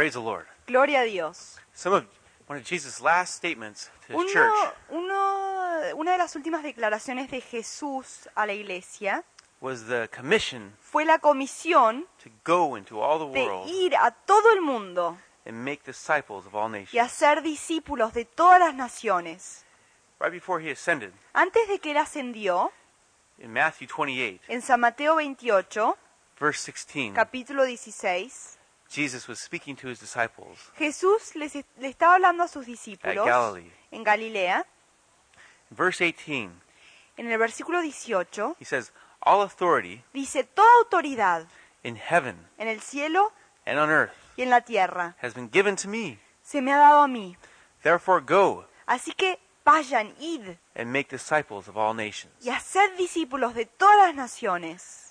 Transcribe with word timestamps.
Praise 0.00 0.14
the 0.14 0.20
Lord. 0.22 0.46
Gloria 0.66 1.02
a 1.02 1.04
Dios. 1.04 1.58
Some 1.74 1.92
of 1.94 2.06
one 2.46 2.58
of 2.58 2.64
Jesus' 2.64 3.02
last 3.02 3.34
statements 3.34 3.90
to 4.06 4.14
his 4.14 4.22
Uno, 4.22 4.32
church 4.32 4.72
uno- 4.88 5.94
una 5.94 6.12
de 6.12 6.16
las 6.16 6.34
últimas 6.36 6.62
declaraciones 6.62 7.30
de 7.30 7.42
Jesús 7.42 8.26
a 8.34 8.46
la 8.46 8.54
iglesia 8.54 9.22
was 9.60 9.88
the 9.88 10.08
commission 10.08 10.72
fue 10.80 11.04
la 11.04 11.18
comisión 11.18 12.06
to 12.24 12.30
go 12.46 12.78
into 12.78 12.98
all 13.02 13.18
the 13.18 13.26
de 13.30 13.46
world 13.46 13.68
ir 13.68 13.94
a 13.94 14.10
todo 14.24 14.50
el 14.54 14.62
mundo 14.62 15.18
and 15.44 15.62
make 15.62 15.82
disciples 15.84 16.46
of 16.46 16.54
all 16.54 16.70
y 16.74 16.80
nations. 16.80 17.04
hacer 17.04 17.42
discípulos 17.42 18.14
de 18.14 18.24
todas 18.24 18.58
las 18.58 18.74
naciones. 18.74 19.66
Right 20.18 20.32
before 20.32 20.62
he 20.66 20.70
ascended, 20.70 21.12
Antes 21.34 21.68
de 21.68 21.78
que 21.78 21.90
él 21.90 21.98
ascendió, 21.98 22.72
in 23.36 23.52
Matthew 23.52 23.88
28, 23.94 24.44
en 24.48 24.62
San 24.62 24.80
Mateo 24.80 25.16
28, 25.16 25.98
verse 26.40 26.72
16, 26.72 27.12
capítulo 27.14 27.64
16, 27.64 28.56
Jesus 28.90 29.28
was 29.28 29.38
speaking 29.38 29.76
to 29.76 29.88
his 29.88 30.00
disciples 30.00 30.58
Jesús 30.76 31.34
les, 31.36 31.54
le 31.54 31.88
estaba 31.88 32.14
hablando 32.16 32.42
a 32.42 32.48
sus 32.48 32.62
at 32.64 32.68
discípulos 32.68 33.24
Galilee. 33.26 33.70
en 33.92 34.02
Galilea. 34.04 34.66
In 35.70 35.76
verse 35.76 36.00
18, 36.04 36.50
En 37.16 37.30
el 37.30 37.38
versículo 37.38 37.80
18 37.80 38.56
he 38.58 38.64
says, 38.64 38.92
All 39.22 39.42
authority 39.42 40.02
dice, 40.12 40.42
toda 40.44 40.68
autoridad 40.82 41.46
in 41.84 41.96
heaven 41.96 42.36
en 42.58 42.68
el 42.68 42.80
cielo 42.80 43.32
and 43.66 43.78
on 43.78 43.90
earth 43.90 44.12
y 44.36 44.42
en 44.42 44.50
la 44.50 44.62
tierra 44.62 45.14
has 45.22 45.34
been 45.34 45.48
given 45.50 45.76
to 45.76 45.86
me. 45.88 46.18
se 46.42 46.60
me 46.60 46.72
ha 46.72 46.78
dado 46.78 47.02
a 47.02 47.08
mí. 47.08 47.36
Therefore 47.82 48.20
go 48.20 48.66
Así 48.86 49.12
que 49.12 49.38
vayan, 49.64 50.12
id 50.18 50.56
and 50.74 50.90
make 50.90 51.08
disciples 51.10 51.68
of 51.68 51.76
all 51.76 51.94
nations, 51.94 52.32
y 52.44 52.50
haced 52.50 52.96
discípulos 52.96 53.54
de 53.54 53.66
todas 53.66 53.96
las 53.98 54.14
naciones, 54.16 55.09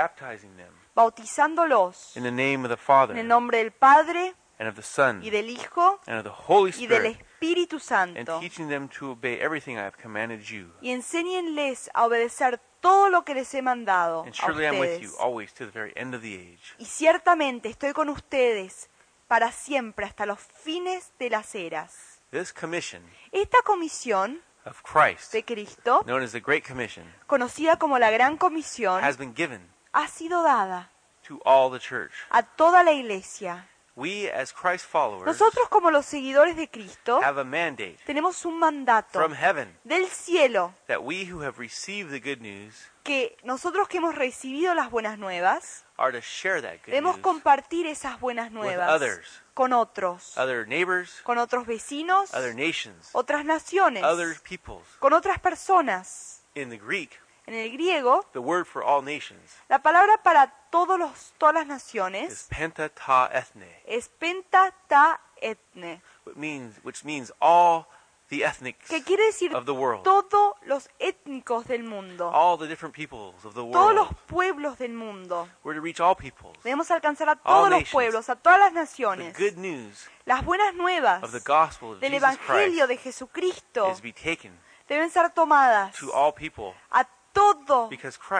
baptizing 0.00 0.54
them 0.56 0.72
bautizándolos 0.94 2.16
in 2.16 2.22
the 2.22 2.30
name 2.30 2.64
of 2.64 2.68
the 2.68 2.74
en 2.74 2.78
Father 2.78 3.16
el 3.18 3.26
nombre 3.26 3.58
del 3.58 3.72
Padre 3.72 4.34
and 4.58 4.68
of 4.68 4.76
the 4.76 4.82
Son 4.82 5.22
y 5.22 5.30
del 5.30 5.48
Hijo 5.50 6.00
and 6.06 6.18
of 6.18 6.24
the 6.24 6.30
Holy 6.46 6.72
y 6.78 6.86
del 6.86 7.06
Spirit, 7.06 7.26
Espíritu 7.40 7.76
and 7.76 7.82
Santo. 7.82 8.40
teaching 8.40 8.68
them 8.68 8.88
to 8.88 9.10
obey 9.12 9.38
everything 9.40 9.76
I 9.76 9.82
have 9.82 9.96
commanded 10.00 10.40
you. 10.42 10.72
Y 10.80 10.90
enséñenles 10.90 11.90
a 11.94 12.06
obedecer 12.06 12.60
todo 12.80 13.08
lo 13.10 13.24
que 13.24 13.34
les 13.34 13.52
he 13.54 13.62
mandado 13.62 14.22
And 14.24 14.34
a 14.34 14.46
I'm 14.46 14.78
with 14.78 15.00
you 15.00 15.08
ustedes. 15.08 15.20
always 15.20 15.52
to 15.54 15.66
the 15.66 15.72
very 15.72 15.92
end 15.96 16.14
of 16.14 16.22
the 16.22 16.34
age. 16.34 16.74
Y 16.78 16.86
ciertamente 16.86 17.68
estoy 17.68 17.92
con 17.92 18.08
ustedes 18.08 18.88
para 19.28 19.50
siempre 19.52 20.06
hasta 20.06 20.24
los 20.24 20.38
fines 20.38 21.12
de 21.18 21.30
las 21.30 21.54
eras. 21.54 22.22
This 22.30 22.52
commission 22.52 23.02
Esta 23.32 23.58
comisión 23.62 24.40
of 24.64 24.82
Christ, 24.82 25.32
de 25.32 25.44
Cristo, 25.44 26.02
known 26.06 26.22
as 26.22 26.32
the 26.32 26.40
Great 26.40 26.66
Commission, 26.66 27.04
conocida 27.26 27.78
como 27.78 27.98
la 27.98 28.10
Gran 28.10 28.36
Comisión, 28.36 29.02
has 29.02 29.16
been 29.16 29.34
given 29.34 29.75
ha 29.96 30.08
sido 30.08 30.42
dada 30.42 30.90
to 31.26 31.40
all 31.44 31.70
the 31.70 31.78
church. 31.80 32.12
a 32.30 32.42
toda 32.42 32.82
la 32.82 32.92
iglesia. 32.92 33.66
We, 33.96 34.30
as 34.30 34.52
Christ 34.52 34.84
followers, 34.84 35.24
Nosotros 35.24 35.70
como 35.70 35.90
los 35.90 36.04
seguidores 36.04 36.54
de 36.54 36.68
Cristo 36.68 37.18
have 37.22 37.40
a 37.40 37.44
mandate 37.44 37.96
tenemos 38.04 38.44
un 38.44 38.58
mandato 38.58 39.18
from 39.18 39.32
heaven 39.32 39.74
del 39.84 40.06
cielo 40.10 40.74
that 40.86 41.02
we 41.02 41.24
who 41.24 41.42
have 41.42 41.58
received 41.58 42.10
the 42.10 42.20
good 42.20 42.42
news 42.42 42.90
que 43.04 43.38
nosotros 43.42 43.88
que 43.88 43.96
hemos 43.96 44.14
recibido 44.14 44.74
las 44.74 44.90
buenas 44.90 45.18
nuevas 45.18 45.86
are 45.96 46.12
to 46.12 46.20
share 46.20 46.60
that 46.60 46.74
good 46.84 46.92
debemos 46.92 47.16
news 47.16 47.22
compartir 47.22 47.86
esas 47.86 48.20
buenas 48.20 48.50
with 48.50 48.60
nuevas 48.60 48.90
others, 48.90 49.42
con 49.54 49.72
otros, 49.72 50.36
other 50.36 50.68
neighbors, 50.68 51.22
con 51.22 51.38
otros 51.38 51.66
vecinos, 51.66 52.34
other 52.34 52.54
nations, 52.54 53.08
otras 53.14 53.46
naciones, 53.46 54.04
other 54.04 54.36
peoples. 54.42 54.84
con 54.98 55.14
otras 55.14 55.38
personas. 55.38 56.42
In 56.54 56.68
the 56.68 56.76
Greek, 56.76 57.18
En 57.46 57.54
el 57.54 57.70
griego, 57.70 58.24
the 58.32 58.40
word 58.40 58.66
for 58.66 58.82
all 58.82 59.02
nations 59.02 59.56
la 59.68 59.78
palabra 59.78 60.20
para 60.22 60.52
todos 60.70 60.98
los, 60.98 61.32
todas 61.38 61.54
las 61.54 61.64
is 61.64 61.68
naciones 61.68 62.46
penta 62.50 62.88
ta 62.88 63.30
ethne, 63.32 63.82
es 63.86 64.08
penta 64.08 64.72
ta 64.88 65.20
etne, 65.40 66.02
which 66.24 66.36
means, 66.36 66.74
which 66.82 67.04
means 67.04 67.32
all 67.40 67.86
the 68.30 68.42
ethnics 68.44 68.88
que 68.88 69.04
quiere 69.04 69.26
decir 69.26 69.54
of 69.54 69.64
the 69.64 69.72
world, 69.72 70.02
todos 70.02 70.54
los 70.64 70.88
étnicos 70.98 71.66
del 71.68 71.84
mundo, 71.84 72.28
all 72.34 72.58
the 72.58 72.66
different 72.66 72.92
peoples 72.92 73.44
of 73.44 73.54
the 73.54 73.62
todos 73.62 73.94
los 73.94 74.08
world. 74.08 74.16
pueblos 74.26 74.78
del 74.78 74.92
mundo. 74.94 75.48
We're 75.62 75.74
to 75.76 75.80
reach 75.80 76.00
all 76.00 76.16
peoples. 76.16 76.56
Debemos 76.64 76.90
alcanzar 76.90 77.28
a 77.28 77.36
todos 77.36 77.70
los 77.70 77.78
nations. 77.78 77.92
pueblos, 77.92 78.28
a 78.28 78.34
todas 78.34 78.58
las 78.58 78.72
The 78.72 78.80
naciones. 78.80 79.38
good 79.38 79.56
news 79.56 80.08
Las 80.24 80.44
buenas 80.44 80.74
nuevas 80.74 81.22
of 81.22 81.30
the 81.30 81.38
gospel 81.38 81.92
of 81.92 82.00
del 82.00 82.10
Jesus 82.10 82.24
Evangelio 82.24 82.86
Christ 82.86 82.88
de 82.88 82.96
Jesucristo 82.96 83.90
is 83.92 83.98
to 83.98 84.02
be 84.02 84.12
taken 84.12 84.58
deben 84.88 85.10
ser 85.10 85.30
tomadas 85.32 85.94
to 85.96 86.12
all 86.12 86.32
people 86.32 86.74
a 86.90 87.06
todo, 87.40 87.90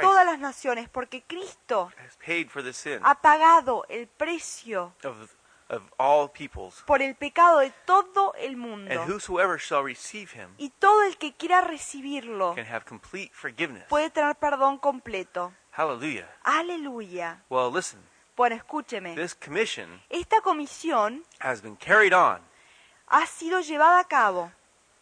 todas 0.00 0.24
las 0.26 0.38
naciones, 0.38 0.88
porque 0.88 1.22
Cristo 1.22 1.92
has 2.04 2.16
paid 2.16 2.48
for 2.48 2.62
the 2.62 2.72
sin 2.72 2.98
ha 3.02 3.14
pagado 3.20 3.84
el 3.88 4.06
precio 4.08 4.92
of, 5.04 5.30
of 5.68 5.82
all 5.98 6.28
peoples. 6.30 6.82
por 6.86 7.02
el 7.02 7.14
pecado 7.14 7.58
de 7.58 7.70
todo 7.84 8.32
el 8.38 8.52
And 8.54 8.56
mundo. 8.58 9.02
whosoever 9.06 9.58
shall 9.60 9.82
receive 9.84 10.30
him 10.32 10.48
Y 10.58 10.70
todo 10.78 11.02
el 11.02 11.16
que 11.18 11.34
quiera 11.34 11.60
recibirlo 11.60 12.54
can 12.54 12.66
have 12.66 12.84
complete 12.86 13.30
forgiveness. 13.34 13.84
puede 13.88 14.10
tener 14.10 14.34
perdón 14.36 14.78
completo. 14.78 15.52
Hallelujah. 15.72 16.26
Aleluya. 16.42 17.42
Well, 17.50 17.70
listen, 17.70 18.00
Bueno, 18.36 18.56
escúcheme. 18.56 19.14
this 19.14 19.34
commission 19.34 20.00
Esta 20.10 20.40
comisión 20.40 21.22
has 21.40 21.60
been 21.62 21.76
carried 21.76 22.12
on 22.14 22.40
ha 23.08 23.26
sido 23.26 23.60
llevada 23.60 24.00
a 24.00 24.04
cabo 24.08 24.50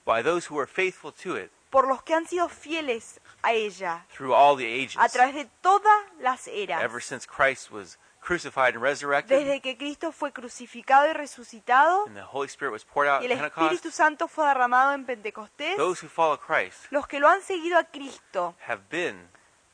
by 0.04 0.22
those 0.22 0.46
who 0.50 0.58
are 0.58 0.66
faithful 0.66 1.10
to 1.12 1.36
it 1.36 1.50
por 1.74 1.88
los 1.88 2.04
que 2.04 2.14
han 2.14 2.24
sido 2.24 2.48
fieles 2.48 3.20
a 3.42 3.52
ella 3.52 4.06
through 4.16 4.32
all 4.32 4.56
the 4.56 4.64
ages. 4.64 4.96
a 4.96 5.08
través 5.08 5.34
de 5.34 5.46
todas 5.60 5.98
las 6.20 6.46
Ever 6.46 6.70
eras. 6.70 7.04
since 7.04 7.26
Christ 7.26 7.72
was 7.72 7.98
crucified 8.20 8.74
and 8.76 8.82
resurrected, 8.82 9.36
Desde 9.40 9.60
que 9.60 9.76
Cristo 9.76 10.12
fue 10.12 10.32
crucificado 10.32 11.10
y 11.10 11.12
resucitado 11.12 12.06
and 12.06 12.14
the 12.14 12.22
Holy 12.22 12.46
Spirit 12.46 12.70
was 12.72 12.84
poured 12.84 13.08
out 13.08 13.22
y 13.22 13.26
el 13.26 13.32
Espíritu 13.32 13.90
Santo 13.90 14.28
fue 14.28 14.46
derramado 14.46 14.92
en 14.92 15.04
Pentecostés, 15.04 15.76
those 15.76 16.00
who 16.00 16.08
follow 16.08 16.38
Christ 16.38 16.86
los 16.92 17.08
que 17.08 17.18
lo 17.18 17.28
han 17.28 17.42
seguido 17.42 17.76
a 17.76 17.82
Cristo 17.84 18.54
have 18.68 18.82
been 18.88 19.28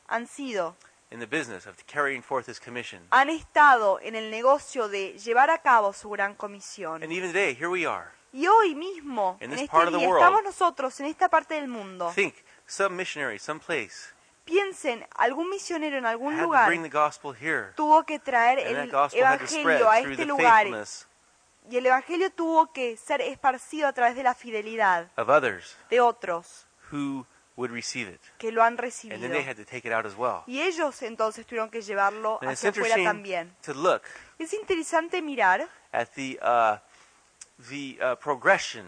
han 0.07 0.25
sido, 0.27 0.75
in 1.11 1.19
the 1.19 1.27
business 1.27 1.67
of 1.67 1.75
carrying 1.85 2.23
forth 2.23 2.49
His 2.49 2.59
commission. 2.59 3.07
han 3.11 3.29
estado 3.29 3.99
en 4.01 4.15
el 4.15 4.31
negocio 4.31 4.87
de 4.89 5.19
llevar 5.19 5.51
a 5.51 5.59
cabo 5.61 5.93
su 5.93 6.09
gran 6.09 6.33
comisión. 6.35 7.03
And 7.03 7.13
even 7.13 7.31
today, 7.31 7.53
here 7.53 7.69
we 7.69 7.85
are. 7.85 8.11
Y 8.33 8.47
hoy 8.47 8.75
mismo, 8.75 9.37
In 9.41 9.45
en 9.45 9.51
this 9.51 9.61
este 9.63 9.71
part 9.71 9.87
of 9.87 9.93
the 9.93 9.99
día, 9.99 10.07
world. 10.07 10.21
estamos 10.23 10.43
nosotros 10.43 10.99
en 11.01 11.05
esta 11.07 11.27
parte 11.29 11.55
del 11.55 11.67
mundo. 11.67 12.11
Think, 12.15 12.35
some 12.65 12.95
missionary, 12.95 13.39
some 13.39 13.59
place, 13.59 14.13
Piensen, 14.45 15.05
algún 15.15 15.49
misionero 15.49 15.97
en 15.97 16.05
algún 16.05 16.35
lugar 16.41 16.71
tuvo 17.75 18.03
que 18.05 18.19
traer 18.19 18.59
el 18.59 18.89
evangelio 18.89 19.89
a 19.89 19.99
este 19.99 20.25
lugar 20.25 20.67
y 21.69 21.77
el 21.77 21.85
evangelio 21.85 22.31
tuvo 22.31 22.73
que 22.73 22.97
ser 22.97 23.21
esparcido 23.21 23.87
a 23.87 23.93
través 23.93 24.15
de 24.15 24.23
la 24.23 24.33
fidelidad 24.33 25.09
of 25.15 25.29
others 25.29 25.77
de 25.91 26.01
otros 26.01 26.65
who 26.91 27.25
would 27.55 27.71
receive 27.71 28.11
it. 28.11 28.19
que 28.39 28.51
lo 28.51 28.63
han 28.63 28.73
And 28.73 28.79
recibido. 28.79 29.19
then 29.21 29.31
they 29.31 29.43
had 29.47 29.55
to 29.57 29.63
take 29.63 29.87
it 29.87 29.93
out 29.93 30.05
as 30.07 30.15
well. 30.17 30.41
Y 30.47 30.59
ellos 30.61 31.01
entonces 31.03 31.45
tuvieron 31.45 31.69
que 31.69 31.81
llevarlo 31.83 32.39
And 32.41 32.49
hacia 32.51 32.71
afuera 32.71 32.95
también. 33.03 33.55
to 33.63 33.73
look 33.75 34.01
Es 34.39 34.53
interesante 34.53 35.21
mirar 35.21 35.69
at 35.91 36.07
the 36.15 36.39
uh, 36.41 36.77
the 37.69 37.97
uh, 38.01 38.15
progression 38.15 38.85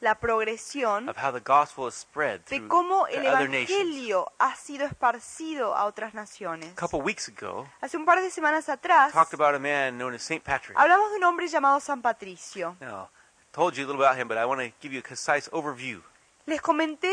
la 0.00 0.14
progresión 0.14 1.08
of 1.08 1.16
how 1.18 1.30
the 1.30 1.40
gospel 1.40 1.86
is 1.86 1.94
spread 1.94 2.40
de 2.46 2.66
cómo 2.66 3.06
el 3.08 3.24
evangelio 3.26 4.32
ha 4.38 4.56
sido 4.56 4.86
esparcido 4.86 5.74
a 5.74 5.84
otras 5.84 6.14
naciones. 6.14 6.72
A 6.72 6.74
couple 6.74 7.00
weeks 7.00 7.28
ago, 7.28 7.68
Hace 7.80 7.96
un 7.96 8.06
par 8.06 8.20
de 8.20 8.30
semanas 8.30 8.68
atrás 8.68 9.12
talked 9.12 9.34
about 9.34 9.54
a 9.54 9.58
man 9.58 9.98
known 9.98 10.14
as 10.14 10.22
Saint 10.22 10.42
Patrick. 10.42 10.78
hablamos 10.78 11.10
de 11.10 11.18
un 11.18 11.24
hombre 11.24 11.48
llamado 11.48 11.80
San 11.80 12.00
Patricio. 12.00 12.76
Now, 12.80 13.10
told 13.52 13.74
you 13.74 13.84
a 13.84 13.86
little 13.86 14.02
about 14.02 14.18
him, 14.18 14.26
but 14.26 14.38
I 14.38 14.46
want 14.46 14.60
to 14.60 14.72
give 14.80 14.92
you 14.92 15.00
a 15.00 15.02
concise 15.02 15.50
overview. 15.52 16.00
Les 16.46 16.60
comenté 16.62 17.12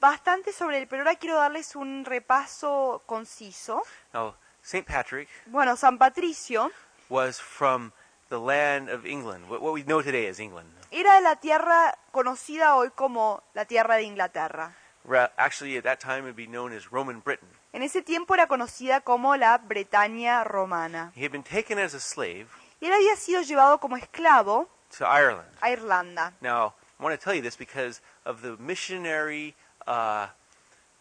bastante 0.00 0.52
sobre 0.52 0.78
él, 0.78 0.86
pero 0.86 1.02
ahora 1.02 1.16
quiero 1.16 1.36
darles 1.36 1.74
un 1.74 2.04
repaso 2.04 3.02
conciso. 3.06 3.82
Now, 4.14 4.36
Saint 4.62 4.86
Patrick 4.86 5.28
Bueno, 5.46 5.74
San 5.76 5.98
Patricio 5.98 6.70
was 7.08 7.40
from 7.40 7.92
the 8.30 8.38
land 8.38 8.88
of 8.88 9.04
England, 9.04 9.48
what 9.48 9.60
we 9.74 9.82
know 9.82 10.02
today 10.02 10.26
as 10.28 10.40
England. 10.40 10.68
era 10.90 11.14
de 11.16 11.20
la 11.20 11.36
tierra 11.36 11.96
conocida 12.12 12.74
hoy 12.76 12.90
como 12.94 13.42
la 13.54 13.64
tierra 13.66 13.96
de 13.96 14.04
Inglaterra. 14.04 14.72
Ra- 15.04 15.30
Actually, 15.36 15.76
at 15.76 15.84
that 15.84 15.98
time, 16.00 16.20
it 16.20 16.24
would 16.24 16.36
be 16.36 16.46
known 16.46 16.72
as 16.72 16.90
Roman 16.90 17.20
Britain. 17.20 17.48
En 17.72 17.82
ese 17.82 18.02
tiempo 18.02 18.34
era 18.34 18.46
conocida 18.48 19.00
como 19.02 19.36
la 19.36 19.58
Bretaña 19.58 20.44
romana. 20.44 21.12
He 21.14 21.24
had 21.24 21.30
been 21.32 21.44
taken 21.44 21.78
as 21.78 21.94
a 21.94 22.00
slave 22.00 22.46
Y 22.80 22.86
él 22.86 22.92
había 22.94 23.14
sido 23.16 23.42
llevado 23.42 23.78
como 23.78 23.96
esclavo 23.96 24.68
to 24.98 25.04
Ireland. 25.06 25.48
a 25.60 25.70
Irlanda. 25.70 26.32
Now, 26.40 26.74
I 26.98 27.02
want 27.02 27.18
to 27.18 27.22
tell 27.22 27.34
you 27.34 27.42
this 27.42 27.56
because 27.56 28.00
of 28.24 28.42
the 28.42 28.56
missionary 28.58 29.54
uh, 29.86 30.26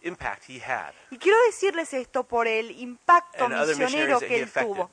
impact 0.01 0.45
he 0.47 0.59
had. 0.59 0.93
Y 1.11 1.17
quiero 1.17 1.37
decirles 1.45 1.93
esto 1.93 2.23
por 2.23 2.47
el 2.47 2.71
impacto 2.71 3.45
And 3.45 3.55
misionero 3.55 4.19
que 4.19 4.41
él 4.41 4.51
tuvo 4.51 4.89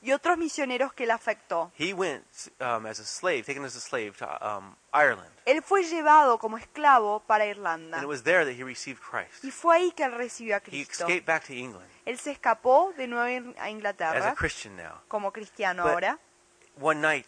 y 0.00 0.12
otros 0.12 0.38
misioneros 0.38 0.92
que 0.92 1.04
él 1.04 1.10
afectó. 1.10 1.72
He 1.78 1.92
went 1.92 2.24
um, 2.60 2.86
as 2.86 3.00
a 3.00 3.04
slave, 3.04 3.42
taken 3.44 3.64
as 3.64 3.74
a 3.76 3.80
slave 3.80 4.12
to 4.18 4.26
um, 4.40 4.76
Ireland. 4.92 5.30
Él 5.44 5.62
fue 5.62 5.82
llevado 5.84 6.38
como 6.38 6.56
esclavo 6.56 7.20
para 7.26 7.46
Irlanda. 7.46 7.96
And 7.96 8.04
it 8.04 8.08
was 8.08 8.22
there 8.22 8.44
that 8.44 8.54
he 8.54 8.62
received 8.64 9.00
Christ. 9.00 9.42
Y 9.44 9.50
fue 9.50 9.76
ahí 9.76 9.92
que 9.92 10.04
él 10.04 10.12
recibió 10.12 10.54
a 10.56 10.58
He 10.58 10.62
Cristo. 10.84 11.04
escaped 11.06 11.26
back 11.26 11.44
to 11.46 11.52
England 11.52 11.86
Él 12.04 12.18
se 12.18 12.30
escapó 12.30 12.92
de 12.96 13.06
nuevo 13.08 13.50
a 13.56 13.60
as 13.60 13.64
a 13.66 13.70
Inglaterra 13.70 14.34
Christian 14.36 14.76
now. 14.76 15.00
como 15.08 15.32
cristiano 15.32 15.82
But- 15.82 15.92
ahora. 15.92 16.18
one 16.80 17.00
night, 17.00 17.26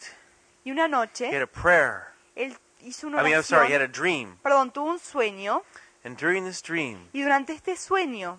Y 0.64 0.70
una 0.70 0.82
he 0.82 0.84
had 0.84 0.90
noche 0.90 1.42
a 1.42 1.46
prayer. 1.46 2.12
él 2.36 2.56
hizo 2.82 3.08
una 3.08 3.20
I 3.20 3.24
mean, 3.24 3.34
I'm 3.34 3.42
sorry, 3.42 3.68
he 3.68 3.74
had 3.74 3.80
oración, 3.82 3.90
a 3.90 3.92
dream. 4.00 4.38
perdón, 4.42 4.70
tuvo 4.72 4.90
un 4.90 4.98
sueño 5.00 5.62
And 6.04 6.16
during 6.16 6.44
this 6.46 6.62
dream, 6.62 7.08
y 7.12 7.20
durante 7.22 7.52
este 7.52 7.76
sueño 7.76 8.38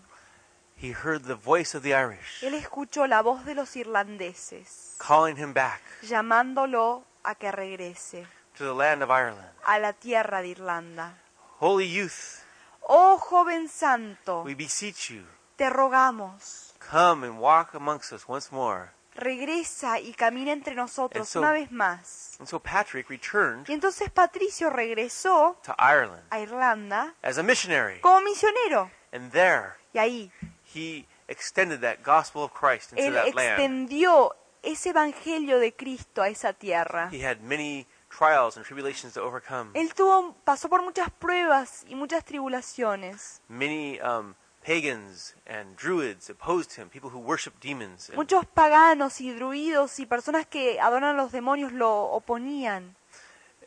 he 0.82 0.94
heard 0.94 1.24
the 1.26 1.36
voice 1.36 1.76
of 1.78 1.84
the 1.84 1.94
Irish 1.94 2.42
él 2.44 2.54
escuchó 2.56 3.06
la 3.08 3.22
voz 3.22 3.46
de 3.46 3.54
los 3.56 3.76
irlandeses 3.76 4.96
calling 4.98 5.38
him 5.38 5.54
back 5.54 5.82
llamándolo 6.02 7.04
a 7.24 7.36
que 7.36 7.52
regrese 7.52 8.26
to 8.58 8.66
the 8.66 8.74
land 8.74 9.02
of 9.04 9.10
Ireland. 9.10 9.48
a 9.64 9.80
la 9.80 9.94
tierra 9.94 10.42
de 10.42 10.50
Irlanda. 10.50 11.18
Holy 11.60 11.88
youth, 11.88 12.40
Oh 12.82 13.18
joven 13.20 13.70
santo, 13.70 14.42
we 14.44 14.56
beseech 14.56 15.12
you, 15.12 15.24
te 15.56 15.70
rogamos, 15.70 16.74
come 16.80 17.28
and 17.28 17.40
walk 17.40 17.76
amongst 17.76 18.12
us 18.12 18.24
once 18.28 18.52
more. 18.52 18.90
regresa 19.16 20.00
y 20.00 20.14
camina 20.14 20.52
entre 20.52 20.74
nosotros 20.74 21.22
And 21.22 21.28
so- 21.28 21.40
una 21.42 21.52
vez 21.52 21.72
más. 21.72 22.36
And 22.40 22.48
so 22.48 22.60
Patrick 22.60 23.10
returned 23.10 23.68
Y 23.70 23.74
entonces 23.74 24.10
Patricio 24.10 24.70
regresó 24.70 25.58
to 25.64 25.76
Ireland 25.78 26.24
a 26.32 26.40
Irlanda 26.40 27.14
as 27.22 27.38
a 27.38 27.44
missionary. 27.44 28.00
como 28.02 28.22
misionero. 28.22 28.90
And 29.14 29.32
there, 29.32 29.74
Y 29.94 30.00
ahí 30.00 30.32
he 30.74 31.06
extended 31.28 31.82
that 31.82 31.98
gospel 32.04 32.44
of 32.44 32.52
Christ 32.52 32.92
into 32.94 33.04
él 33.04 33.14
that 33.14 33.36
land. 33.36 33.60
extendió 33.60 34.36
ese 34.64 34.90
evangelio 34.90 35.60
de 35.60 35.74
Cristo 35.74 36.22
a 36.22 36.30
esa 36.30 36.54
tierra. 36.54 37.10
He 37.12 37.26
had 37.26 37.42
many 37.42 37.88
trials 38.10 38.58
and 38.58 38.66
tribulations 38.66 39.14
to 39.14 39.22
overcome. 39.22 39.72
Él 39.74 39.94
tuvo, 39.94 40.36
pasó 40.44 40.70
por 40.70 40.82
muchas 40.84 41.10
pruebas 41.12 41.84
y 41.88 41.96
muchas 41.96 42.24
tribulaciones. 42.26 43.42
Many 43.48 44.00
um, 44.02 44.36
pagans 44.66 45.34
and 45.48 45.76
druids 45.78 46.30
opposed 46.30 46.74
him, 46.78 46.90
people 46.90 47.10
who 47.10 47.20
worship 47.20 47.54
demons. 47.62 48.10
And, 48.10 48.18
Muchos 48.18 48.46
paganos 48.46 49.20
y 49.22 49.32
druidos 49.32 50.00
y 50.00 50.06
personas 50.06 50.46
que 50.46 50.80
adoran 50.80 51.06
a 51.06 51.14
los 51.14 51.32
demonios 51.32 51.72
lo 51.72 52.12
oponían. 52.12 52.96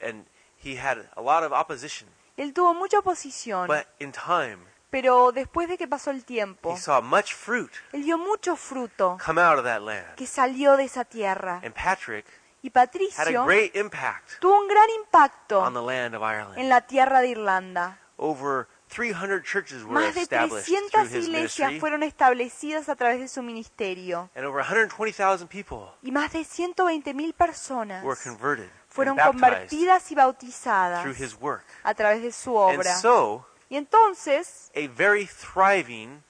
and 0.01 0.27
he 0.57 0.77
had 0.77 0.99
a 1.17 1.21
lot 1.23 1.43
of 1.43 1.53
opposition. 1.53 2.09
Él 2.37 2.53
tuvo 2.53 2.75
mucha 2.75 2.99
oposición, 2.99 3.67
But 3.69 3.87
in 4.01 4.13
time, 4.13 4.59
pero 4.95 5.33
después 5.33 5.69
de 5.69 5.77
que 5.77 5.89
pasó 5.89 6.11
el 6.13 6.25
tiempo, 6.25 6.73
he 6.73 6.77
saw 6.79 7.03
much 7.03 7.35
fruit 7.35 7.71
él 7.93 8.05
dio 8.05 8.17
mucho 8.17 8.55
fruto 8.55 9.19
come 9.25 9.43
out 9.43 9.59
of 9.59 9.65
that 9.65 9.81
land. 9.83 10.15
que 10.15 10.27
salió 10.27 10.77
de 10.77 10.85
esa 10.85 11.05
tierra. 11.05 11.61
And 11.65 11.75
Patrick 11.75 12.25
Y 12.63 12.69
had 12.69 12.83
a 12.85 12.87
Patricio 12.87 13.45
great 13.45 13.75
impact 13.77 14.39
tuvo 14.41 14.59
un 14.61 14.69
gran 14.69 14.89
impacto 15.01 15.61
on 15.61 15.75
the 15.75 15.81
land 15.83 16.15
of 16.15 16.23
en 16.23 16.29
Ireland. 16.29 16.69
la 16.69 16.81
tierra 16.83 17.21
de 17.21 17.29
Irlanda. 17.31 17.99
Over 18.17 18.69
300 18.89 19.43
churches 19.43 19.83
were 19.83 19.93
Más 19.95 20.15
de 20.15 20.21
established 20.23 20.67
300 20.67 20.91
through 20.93 21.19
his 21.19 21.27
iglesias 21.27 21.59
ministry, 21.59 21.81
fueron 21.81 22.03
establecidas 22.05 22.89
a 22.89 22.95
través 22.95 23.19
de 23.19 23.27
su 23.27 23.43
ministerio. 23.43 24.31
and 24.37 24.47
over 24.47 24.61
120,000 24.63 25.49
people 25.49 25.91
Y 26.03 26.13
más 26.13 26.33
de 26.33 26.41
120.000 26.45 27.35
personas 27.35 28.05
were 28.05 28.17
converted 28.17 28.71
fueron 28.89 29.19
and 29.19 29.33
baptized 29.41 29.41
convertidas 29.41 30.11
y 30.13 30.15
bautizadas 30.15 31.03
through 31.03 31.17
his 31.21 31.35
work. 31.41 31.65
a 31.83 31.93
través 31.95 32.23
de 32.23 32.31
su 32.31 32.57
And 32.57 32.79
obra. 32.79 32.97
so, 32.99 33.45
Y 33.71 33.77
entonces, 33.77 34.71
a 34.75 34.87
very 34.89 35.27
thriving, 35.27 36.23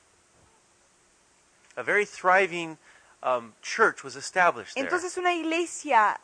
a 1.76 1.82
very 1.82 2.06
thriving 2.06 2.78
um, 3.22 3.52
church 3.62 4.04
was 4.04 4.16
established 4.16 4.74
there. 4.74 4.84
entonces 4.84 5.16
una 5.16 5.34
iglesia 5.34 6.20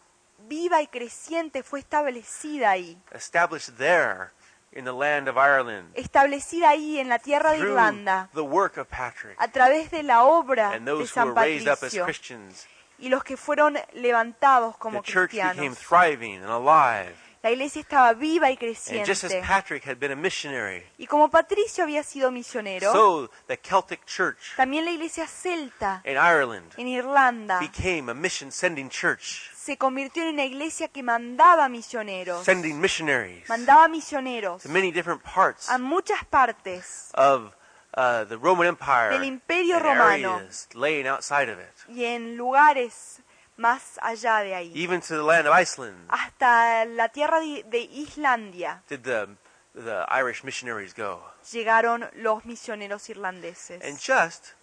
viva 0.49 0.81
y 0.81 0.87
creciente 0.87 1.63
fue 1.63 1.81
establecida 1.81 2.71
ahí. 2.71 2.97
Established 3.13 3.77
there 3.77 4.31
in 4.73 4.85
the 4.85 4.93
land 4.93 5.29
of 5.29 5.37
Ireland 5.37 5.89
Establecida 5.95 6.71
ahí 6.71 6.99
en 7.01 7.09
la 7.09 7.19
tierra 7.19 7.51
de 7.51 7.59
through 7.59 7.71
Irlanda 7.73 8.29
the 8.35 8.45
work 8.45 8.77
of 8.77 8.89
Patrick 8.89 9.37
a 9.39 9.49
través 9.49 9.91
de 9.91 10.03
la 10.05 10.25
obra 10.25 10.71
and 10.73 10.87
de 10.87 10.93
who 10.93 11.07
San 11.07 11.29
were 11.29 11.35
raised 11.35 11.67
up 11.67 11.73
as 11.73 11.81
Patricio 11.81 12.05
Christians. 12.05 12.67
y 12.99 13.09
los 13.09 13.25
que 13.25 13.37
fueron 13.37 13.77
levantados 13.95 14.77
como 14.77 15.03
The 15.03 15.11
church 15.11 15.33
became 15.33 15.75
thriving 15.75 16.37
and 16.37 16.51
alive. 16.51 17.17
La 17.43 17.51
iglesia 17.51 17.81
estaba 17.81 18.13
viva 18.13 18.51
y 18.51 18.59
And 18.61 19.07
just 19.07 19.25
as 19.25 19.31
creciente. 19.31 19.47
Patrick 19.47 19.85
had 19.87 19.97
been 19.99 20.13
a 20.13 20.17
missionary, 20.17 20.85
Y 20.99 21.07
como 21.07 21.31
Patricio 21.31 21.85
había 21.85 22.03
sido 22.03 22.31
misionero, 22.31 22.93
so 22.93 23.31
the 23.47 23.57
Celtic 23.57 24.05
church 24.05 24.55
también 24.57 24.85
la 24.85 24.91
iglesia 24.91 25.27
celta 25.27 26.03
in 26.05 26.19
Ireland 26.19 26.75
en 26.77 26.87
Irlanda 26.89 27.59
became 27.59 28.11
a 28.11 28.15
mission 28.15 28.53
sending 28.53 28.91
church, 28.91 29.51
se 29.55 29.79
convirtió 29.79 30.23
en 30.25 30.35
una 30.35 30.45
iglesia 30.45 30.89
que 30.89 31.03
mandaba 31.03 31.71
misioneros. 31.71 32.45
sending 32.45 32.79
missionaries 32.79 33.49
Mandaba 33.49 33.89
misioneros 33.89 34.63
to 34.63 34.69
many 34.69 34.93
different 34.93 35.23
parts 35.23 35.71
a 35.71 35.79
muchas 35.79 36.23
partes 36.29 37.09
of 37.15 37.55
uh, 37.95 38.25
the 38.25 38.37
Roman 38.37 38.67
Empire 38.67 39.13
Del 39.13 39.25
Imperio 39.25 39.79
Romano. 39.79 40.37
areas 40.37 40.69
laying 40.75 41.07
outside 41.07 41.49
of 41.51 41.59
it, 41.59 41.89
y 41.89 42.05
en 42.05 42.37
lugares 42.37 43.23
más 43.61 43.99
allá 44.03 44.39
de 44.43 44.55
ahí. 44.55 44.73
even 44.75 45.01
to 45.01 45.09
the 45.17 45.23
land 45.23 45.47
of 45.47 45.55
Iceland. 45.55 45.97
Hasta 46.09 46.85
la 46.87 47.09
tierra 47.11 47.41
de, 47.41 47.63
de 47.65 47.81
Islandia 47.81 48.83
Did 48.89 49.03
the 49.03 49.29
the 49.75 50.05
Irish 50.11 50.43
missionaries 50.43 50.95
go? 50.95 51.23
llegaron 51.53 52.09
los 52.15 52.45
misioneros 52.45 53.09
irlandeses. 53.11 53.83
And 53.85 53.99
just 53.99 54.55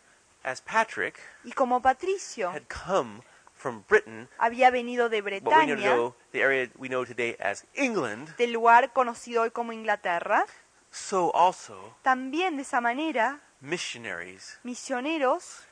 as 0.44 0.62
Patrick 0.62 1.20
Y 1.44 1.52
como 1.52 1.82
Patricio 1.82 2.50
had 2.52 2.64
come 2.68 3.22
from 3.54 3.84
Britain, 3.88 4.28
había 4.38 4.70
venido 4.72 5.10
de 5.10 5.22
what 5.22 5.32
we 5.32 5.40
Bretaña, 5.40 5.76
know, 5.96 6.16
the 6.32 6.42
area 6.42 6.70
we 6.78 6.88
know 6.90 7.06
today 7.06 7.36
as 7.40 7.66
England, 7.76 8.36
del 8.38 8.52
lugar 8.52 8.92
conocido 8.94 9.44
hoy 9.44 9.52
como 9.52 9.72
Inglaterra, 9.74 10.46
so 10.92 11.32
also 11.34 11.96
también 12.04 12.56
de 12.58 12.62
esa 12.64 12.82
manera 12.82 13.40
missionaries 13.62 14.60
misioneros 14.64 15.66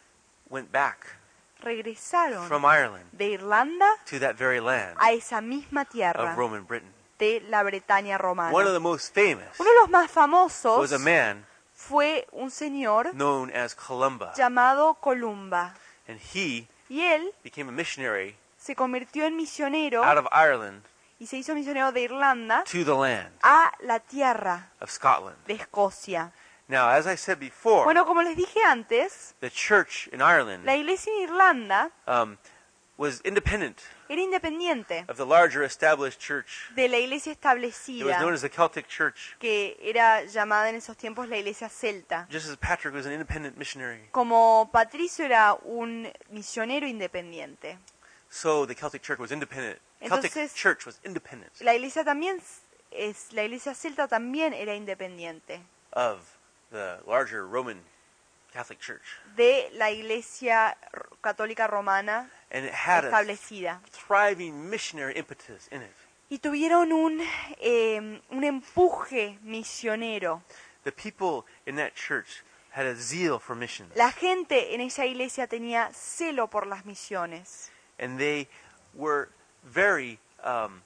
went 0.49 0.71
back 0.71 1.19
regresaron 1.61 2.47
from 2.47 2.63
Ireland 2.65 3.05
de 3.11 3.33
Irlanda 3.33 3.87
to 4.09 4.19
that 4.19 4.35
very 4.35 4.59
land 4.59 4.95
a 4.99 5.11
esa 5.13 5.41
misma 5.41 5.85
tierra 5.85 6.31
of 6.31 6.37
Roman 6.37 6.65
Britain. 6.65 6.91
de 7.19 7.41
la 7.49 7.63
Bretaña 7.63 8.17
romana. 8.17 8.53
One 8.53 8.67
of 8.67 8.73
the 8.73 8.79
most 8.79 9.13
famous 9.13 9.57
Uno 9.59 9.69
de 9.69 9.75
los 9.79 9.89
más 9.89 10.11
famosos 10.11 10.77
was 10.79 10.91
a 10.91 10.99
man 10.99 11.45
fue 11.73 12.27
un 12.31 12.51
señor 12.51 13.13
known 13.13 13.51
as 13.55 13.73
Columba, 13.75 14.33
llamado 14.35 14.95
Columba. 14.95 15.73
and 16.07 16.19
he 16.33 16.67
Y 16.89 17.01
él 17.01 17.31
became 17.43 17.69
a 17.69 17.71
missionary 17.71 18.35
se 18.57 18.75
convirtió 18.75 19.25
en 19.25 19.35
misionero 19.35 20.03
out 20.03 20.17
of 20.17 20.27
Ireland 20.31 20.83
y 21.19 21.27
se 21.27 21.37
hizo 21.37 21.55
misionero 21.55 21.91
de 21.93 22.01
Irlanda 22.01 22.63
to 22.65 22.83
the 22.83 22.93
land 22.93 23.29
a 23.41 23.71
la 23.81 23.99
tierra 23.99 24.69
of 24.81 24.89
Scotland. 24.91 25.37
de 25.47 25.53
Escocia. 25.53 26.31
Now, 26.67 26.89
as 26.89 27.05
I 27.05 27.15
said 27.15 27.39
before, 27.39 27.83
Bueno, 27.85 28.05
como 28.05 28.21
les 28.23 28.35
dije 28.35 28.59
antes, 28.63 29.35
the 29.39 29.49
church 29.51 30.07
in 30.11 30.19
Ireland 30.21 30.65
la 30.65 30.75
iglesia 30.75 31.13
en 31.13 31.29
Irlanda 31.29 31.91
um, 32.07 32.37
was 32.97 33.21
independent 33.23 33.81
era 34.09 34.21
independiente 34.21 35.05
of 35.07 35.17
the 35.17 35.25
larger 35.25 35.63
established 35.63 36.19
church. 36.19 36.69
de 36.75 36.87
la 36.87 36.97
iglesia 36.97 37.33
It 37.33 37.43
was 37.43 37.53
known 37.53 37.63
establecida 37.69 38.33
as 38.33 38.41
the 38.41 38.49
Celtic 38.49 38.87
Church, 38.87 39.35
que 39.39 39.77
era 39.79 40.23
llamada 40.25 40.69
en 40.69 40.75
esos 40.75 40.97
tiempos 40.97 41.27
la 41.29 41.37
iglesia 41.37 41.69
celta. 41.69 42.27
just 42.31 42.49
as 42.49 42.57
Patrick 42.57 42.95
was 42.95 43.05
an 43.05 43.11
independent 43.13 43.57
missionary. 43.57 44.07
Como 44.11 44.69
Patricio 44.71 45.23
era 45.25 45.55
un 45.65 46.11
misionero 46.31 46.87
independiente. 46.87 47.77
So 48.29 48.65
the 48.65 48.73
Celtic 48.75 49.03
Church 49.03 49.19
was 49.19 49.31
independent. 49.31 49.79
Celtic 49.99 50.31
Entonces- 50.35 50.53
Church 50.55 50.85
was 50.85 50.99
independent 51.03 51.51
La 51.61 51.73
iglesia 51.75 52.03
también 52.03 52.41
es 52.91 53.31
la 53.33 53.43
iglesia 53.43 53.73
celta 53.75 54.07
también 54.07 54.53
era 54.53 54.73
independiente 54.75 55.61
of 55.93 56.34
the 56.71 56.99
larger 57.07 57.45
Roman 57.47 57.79
Catholic 58.53 58.79
Church. 58.79 59.03
de 59.35 59.69
la 59.73 59.89
iglesia 59.91 60.75
católica 61.21 61.67
romana 61.67 62.29
And 62.51 62.65
it 62.65 62.71
had 62.73 63.03
a 63.03 63.07
establecida. 63.07 63.79
thriving 63.91 64.69
missionary 64.69 65.13
impetus 65.15 65.67
in 65.71 65.81
it. 65.81 65.91
Y 66.29 66.39
tuvieron 66.39 66.91
un, 66.91 67.21
eh, 67.61 67.97
un 68.31 68.43
empuje 68.43 69.37
misionero. 69.43 70.41
The 70.83 70.91
people 70.91 71.45
in 71.65 71.75
that 71.75 71.95
church 71.95 72.43
had 72.71 72.85
a 72.85 72.95
zeal 72.95 73.39
for 73.39 73.55
missions. 73.55 73.95
La 73.95 74.11
gente 74.11 74.73
en 74.73 74.81
esa 74.81 75.05
iglesia 75.05 75.47
tenía 75.47 75.91
celo 75.93 76.49
por 76.49 76.65
las 76.67 76.85
misiones. 76.85 77.69
and 77.99 78.17
they 78.19 78.47
were 78.93 79.29
very 79.63 80.19
um, 80.43 80.81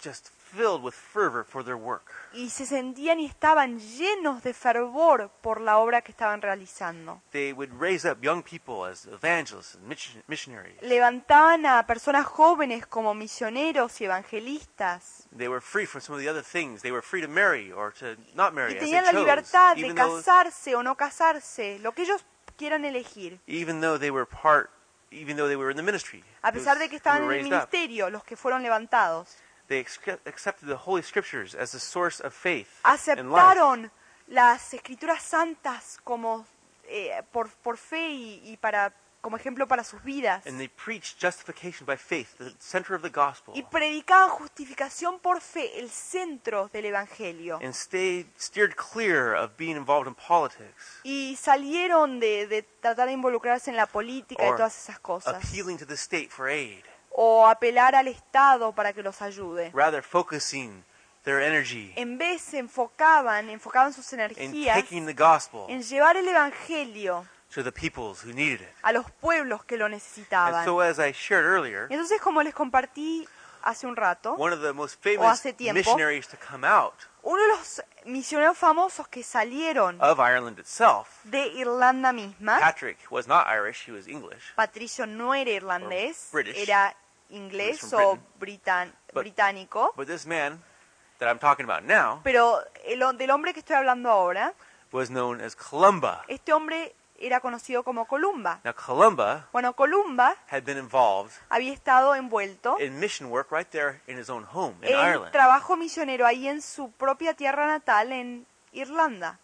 just 0.00 0.30
filled 0.54 0.82
with 0.82 0.94
fervor 0.94 1.44
for 1.44 1.64
their 1.64 1.76
work. 1.76 2.10
Y 2.32 2.48
se 2.50 2.64
sentían 2.66 3.18
y 3.20 3.26
estaban 3.26 3.78
llenos 3.78 4.42
de 4.42 4.52
fervor 4.54 5.30
por 5.40 5.60
la 5.60 5.78
obra 5.78 6.02
que 6.02 6.12
estaban 6.12 6.40
realizando. 6.42 7.20
They 7.32 7.52
would 7.52 7.70
raise 7.80 8.08
up 8.08 8.18
young 8.22 8.42
people 8.42 8.84
as 8.88 9.06
evangelists 9.06 9.74
and 9.74 9.86
mission- 9.86 10.22
missionaries. 10.28 10.80
Levantaban 10.82 11.66
a 11.66 11.86
personas 11.86 12.26
jóvenes 12.26 12.86
como 12.86 13.14
misioneros 13.14 14.00
y 14.00 14.04
evangelistas. 14.06 15.26
They 15.36 15.48
were 15.48 15.60
free 15.60 15.86
from 15.86 16.00
some 16.02 16.16
of 16.16 16.22
the 16.22 16.28
other 16.30 16.42
things. 16.44 16.82
They 16.82 16.92
were 16.92 17.02
free 17.02 17.22
to 17.22 17.28
marry 17.28 17.72
or 17.72 17.92
to 17.94 18.16
not 18.34 18.52
marry 18.52 18.72
Y 18.74 18.76
as 18.76 18.80
they 18.80 18.90
tenían 18.90 19.04
la 19.04 19.12
chose, 19.12 19.20
libertad 19.20 19.74
de 19.74 19.80
even 19.80 19.94
though, 19.96 20.16
casarse 20.16 20.74
o 20.74 20.82
no 20.82 20.96
casarse, 20.96 21.78
lo 21.80 21.92
que 21.92 22.04
ellos 22.04 22.24
quieran 22.56 22.84
elegir. 22.84 23.40
even 23.46 23.80
though 23.80 23.98
they 23.98 24.10
were 24.10 24.26
part, 24.26 24.70
even 25.10 25.36
though 25.36 25.48
they 25.48 25.56
were 25.56 25.70
in 25.70 25.76
the 25.76 25.82
ministry. 25.82 26.22
A 26.42 26.52
pesar 26.52 26.78
de 26.78 26.88
que 26.88 26.96
estaban 26.96 27.22
were 27.26 27.34
en 27.38 27.46
el 27.46 27.50
raised 27.50 27.62
up. 27.64 27.68
ministerio, 27.72 28.10
los 28.10 28.22
que 28.24 28.36
fueron 28.36 28.62
levantados, 28.62 29.36
They 29.70 29.78
accept- 29.80 30.26
accepted 30.26 30.66
the 30.68 30.74
Holy 30.84 31.00
Scriptures 31.02 31.54
as 31.54 31.70
the 31.70 31.78
source 31.78 32.20
of 32.22 32.34
faith 32.34 32.68
and 32.84 33.30
life. 33.30 33.40
aceptaron 33.40 33.90
las 34.26 34.74
escrituras 34.74 35.22
santas 35.22 35.98
como 36.02 36.44
eh, 36.88 37.22
por, 37.32 37.48
por 37.62 37.76
fe 37.78 38.08
y, 38.10 38.40
y 38.52 38.56
para 38.56 38.92
como 39.20 39.36
ejemplo 39.36 39.68
para 39.68 39.84
sus 39.84 40.02
vidas. 40.02 40.44
And 40.46 40.56
they 40.58 40.66
preached 40.68 41.20
justification 41.20 41.84
by 41.86 41.96
faith, 41.96 42.36
the 42.38 42.52
center 42.58 42.96
of 42.96 43.02
the 43.02 43.10
gospel, 43.10 43.54
Y 43.54 43.62
predicaban 43.62 44.30
justificación 44.30 45.20
por 45.20 45.40
fe, 45.42 45.78
el 45.78 45.90
centro 45.90 46.68
del 46.72 46.86
Evangelio. 46.86 47.60
and 47.62 47.72
stayed 47.74 48.26
steered 48.38 48.74
clear 48.74 49.34
of 49.36 49.52
being 49.58 49.76
involved 49.76 50.08
in 50.08 50.14
politics 50.16 51.00
Y 51.04 51.36
salieron 51.36 52.18
de, 52.18 52.46
de 52.48 52.62
tratar 52.80 53.06
de 53.08 53.12
involucrarse 53.12 53.70
en 53.70 53.76
la 53.76 53.86
política 53.86 54.42
y 54.44 54.50
todas 54.52 54.76
esas 54.76 54.98
cosas. 54.98 55.34
O 57.10 57.46
apelar 57.46 57.94
al 57.94 58.08
Estado 58.08 58.72
para 58.72 58.92
que 58.92 59.02
los 59.02 59.20
ayude. 59.20 59.70
rather 59.74 60.02
focusing 60.02 60.84
their 61.24 61.40
energy 61.40 61.92
En 61.96 62.16
vez 62.18 62.40
se 62.40 62.58
enfocaban, 62.58 63.50
enfocaban 63.50 63.92
sus 63.92 64.12
in 64.12 64.20
energías 64.20 64.76
taking 64.80 65.06
the 65.06 65.12
gospel 65.12 65.66
en 65.68 65.82
llevar 65.82 66.16
el 66.16 66.26
Evangelio 66.28 67.26
to 67.52 67.62
the 67.64 67.72
peoples 67.72 68.24
who 68.24 68.32
needed 68.32 68.60
it. 68.62 68.68
a 68.82 68.92
los 68.92 69.10
pueblos 69.10 69.64
que 69.64 69.76
lo 69.76 69.86
And 69.86 69.94
necesitaban. 69.94 70.64
so, 70.64 70.80
as 70.80 70.98
I 70.98 71.12
shared 71.12 71.44
earlier, 71.44 71.88
Entonces, 71.90 72.20
como 72.20 72.42
les 72.42 72.54
compartí 72.54 73.26
hace 73.62 73.86
un 73.86 73.96
rato, 73.96 74.34
one 74.34 74.54
of 74.54 74.62
the 74.62 74.72
most 74.72 74.94
O 75.00 75.02
famous 75.02 75.26
hace 75.40 75.52
tiempo. 75.52 75.78
missionaries 75.78 76.28
to 76.28 76.36
come 76.38 76.66
out 76.66 76.94
uno 77.22 77.42
de 77.42 77.48
los 77.48 77.82
misioneros 78.04 78.56
famosos 78.56 79.06
que 79.08 79.22
salieron 79.22 80.00
of 80.00 80.18
Ireland 80.18 80.58
itself, 80.58 81.08
de 81.24 81.46
Irlanda 81.58 82.12
misma, 82.12 82.58
Patrick 82.60 82.98
was 83.10 83.26
not 83.26 83.46
Irish, 83.48 83.86
he 83.88 83.92
was 83.92 84.06
English. 84.06 84.52
Patricio 84.56 85.06
no 85.06 85.34
era 85.34 85.50
irlandés, 85.50 86.28
British. 86.32 86.56
era 86.56 86.94
inglés 87.30 87.92
o 87.92 88.18
britan- 88.38 88.92
But- 89.12 89.22
británico, 89.24 89.92
But 89.96 90.06
this 90.08 90.26
man 90.26 90.62
that 91.18 91.28
I'm 91.28 91.38
talking 91.38 91.64
about 91.68 91.82
now 91.84 92.20
pero 92.24 92.60
el 92.84 93.16
del 93.16 93.30
hombre 93.30 93.52
que 93.52 93.60
estoy 93.60 93.76
hablando 93.76 94.10
ahora, 94.10 94.54
was 94.92 95.08
known 95.10 95.40
as 95.40 95.54
Columba. 95.54 96.24
este 96.28 96.52
hombre 96.52 96.94
era 97.20 97.40
conocido 97.40 97.82
como 97.84 98.06
Columba. 98.06 98.60
Now, 98.64 98.74
Columba 98.74 99.46
Bueno, 99.52 99.74
Columba 99.74 100.36
had 100.50 100.62
been 100.64 100.78
involved 100.78 101.32
había 101.50 101.72
estado 101.72 102.14
envuelto 102.14 102.78
in 102.80 102.98
mission 102.98 103.30
work 103.30 103.50
right 103.52 103.68
there 103.70 104.00
in 104.06 104.18
his 104.18 104.28
own 104.30 104.44
home 104.52 104.74
in 104.82 104.94
en 104.94 104.98
Ireland. 104.98 105.32
trabajo 105.32 105.76
misionero 105.76 106.26
ahí 106.26 106.48
en 106.48 106.62
su 106.62 106.90
propia 106.92 107.34
tierra 107.34 107.66
natal 107.66 108.10
en 108.12 108.46
Irlanda. 108.72 109.38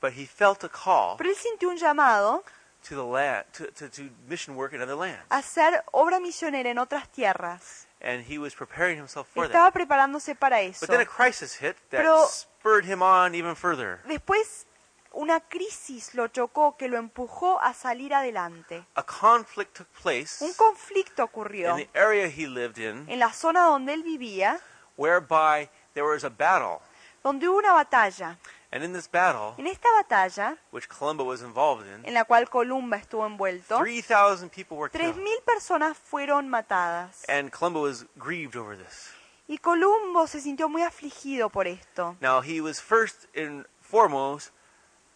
But 0.00 0.14
he 0.14 0.26
felt 0.26 0.64
a 0.64 0.68
call 0.68 1.16
Pero 1.18 1.30
él 1.30 1.36
sintió 1.36 1.68
un 1.68 1.76
llamado 1.76 2.42
to 2.88 2.94
the 2.96 3.04
land 3.04 3.44
to, 3.52 3.66
to, 3.72 3.90
to 3.90 4.10
mission 4.26 4.56
work 4.56 4.72
in 4.72 4.80
other 4.80 4.96
lands. 4.96 5.20
a 5.28 5.36
hacer 5.38 5.84
obra 5.92 6.18
misionera 6.20 6.70
en 6.70 6.78
otras 6.78 7.08
tierras. 7.10 7.86
And 8.02 8.24
he 8.26 8.38
was 8.38 8.54
preparing 8.54 8.96
himself 8.98 9.28
for 9.28 9.42
that. 9.46 9.50
Estaba 9.54 9.70
preparándose 9.72 10.34
para 10.34 10.62
eso. 10.62 10.86
But 10.86 10.88
then 10.90 11.02
a 11.02 11.06
crisis 11.06 11.54
hit 11.54 11.76
that 11.90 12.00
Pero- 12.00 12.26
spurred 12.26 12.86
him 12.86 13.02
on 13.02 13.34
even 13.34 13.54
further. 13.54 14.00
Después 14.06 14.64
una 15.12 15.40
crisis 15.40 16.14
lo 16.14 16.28
chocó 16.28 16.76
que 16.76 16.88
lo 16.88 16.96
empujó 16.98 17.60
a 17.60 17.74
salir 17.74 18.14
adelante. 18.14 18.84
A 18.94 19.02
conflict 19.02 19.76
took 19.76 19.88
place 20.02 20.44
Un 20.44 20.54
conflicto 20.54 21.24
ocurrió 21.24 21.78
in 21.78 21.86
the 21.86 21.98
area 21.98 22.26
he 22.26 22.46
lived 22.46 22.78
in 22.78 23.08
en 23.08 23.18
la 23.18 23.32
zona 23.32 23.62
donde 23.64 23.92
él 23.92 24.02
vivía, 24.02 24.60
whereby 24.96 25.68
there 25.94 26.06
was 26.06 26.24
a 26.24 26.28
battle. 26.30 26.78
donde 27.22 27.48
hubo 27.48 27.58
una 27.58 27.72
batalla. 27.72 28.38
And 28.72 28.84
in 28.84 28.92
this 28.92 29.10
battle, 29.10 29.54
En 29.58 29.66
esta 29.66 29.88
batalla, 29.92 30.56
which 30.70 30.88
Columba 30.88 31.24
was 31.24 31.42
involved 31.42 31.84
in, 31.86 32.06
en 32.06 32.14
la 32.14 32.24
cual 32.24 32.48
Columba 32.48 32.96
estuvo 32.96 33.26
envuelto, 33.26 33.78
3,000 33.78 34.48
people 34.48 34.76
were 34.78 34.88
killed. 34.88 35.16
3.000 35.16 35.42
personas 35.44 35.98
fueron 35.98 36.48
matadas. 36.48 37.24
And 37.28 37.50
Columba 37.50 37.80
was 37.80 38.06
grieved 38.16 38.54
over 38.56 38.76
this. 38.78 39.10
Y 39.48 39.58
Columbo 39.58 40.28
se 40.28 40.40
sintió 40.40 40.68
muy 40.68 40.82
afligido 40.82 41.50
por 41.50 41.66
esto. 41.66 42.16
Now, 42.20 42.40
he 42.40 42.60
was 42.60 42.80
first 42.80 43.26
and 43.36 43.66
foremost 43.80 44.52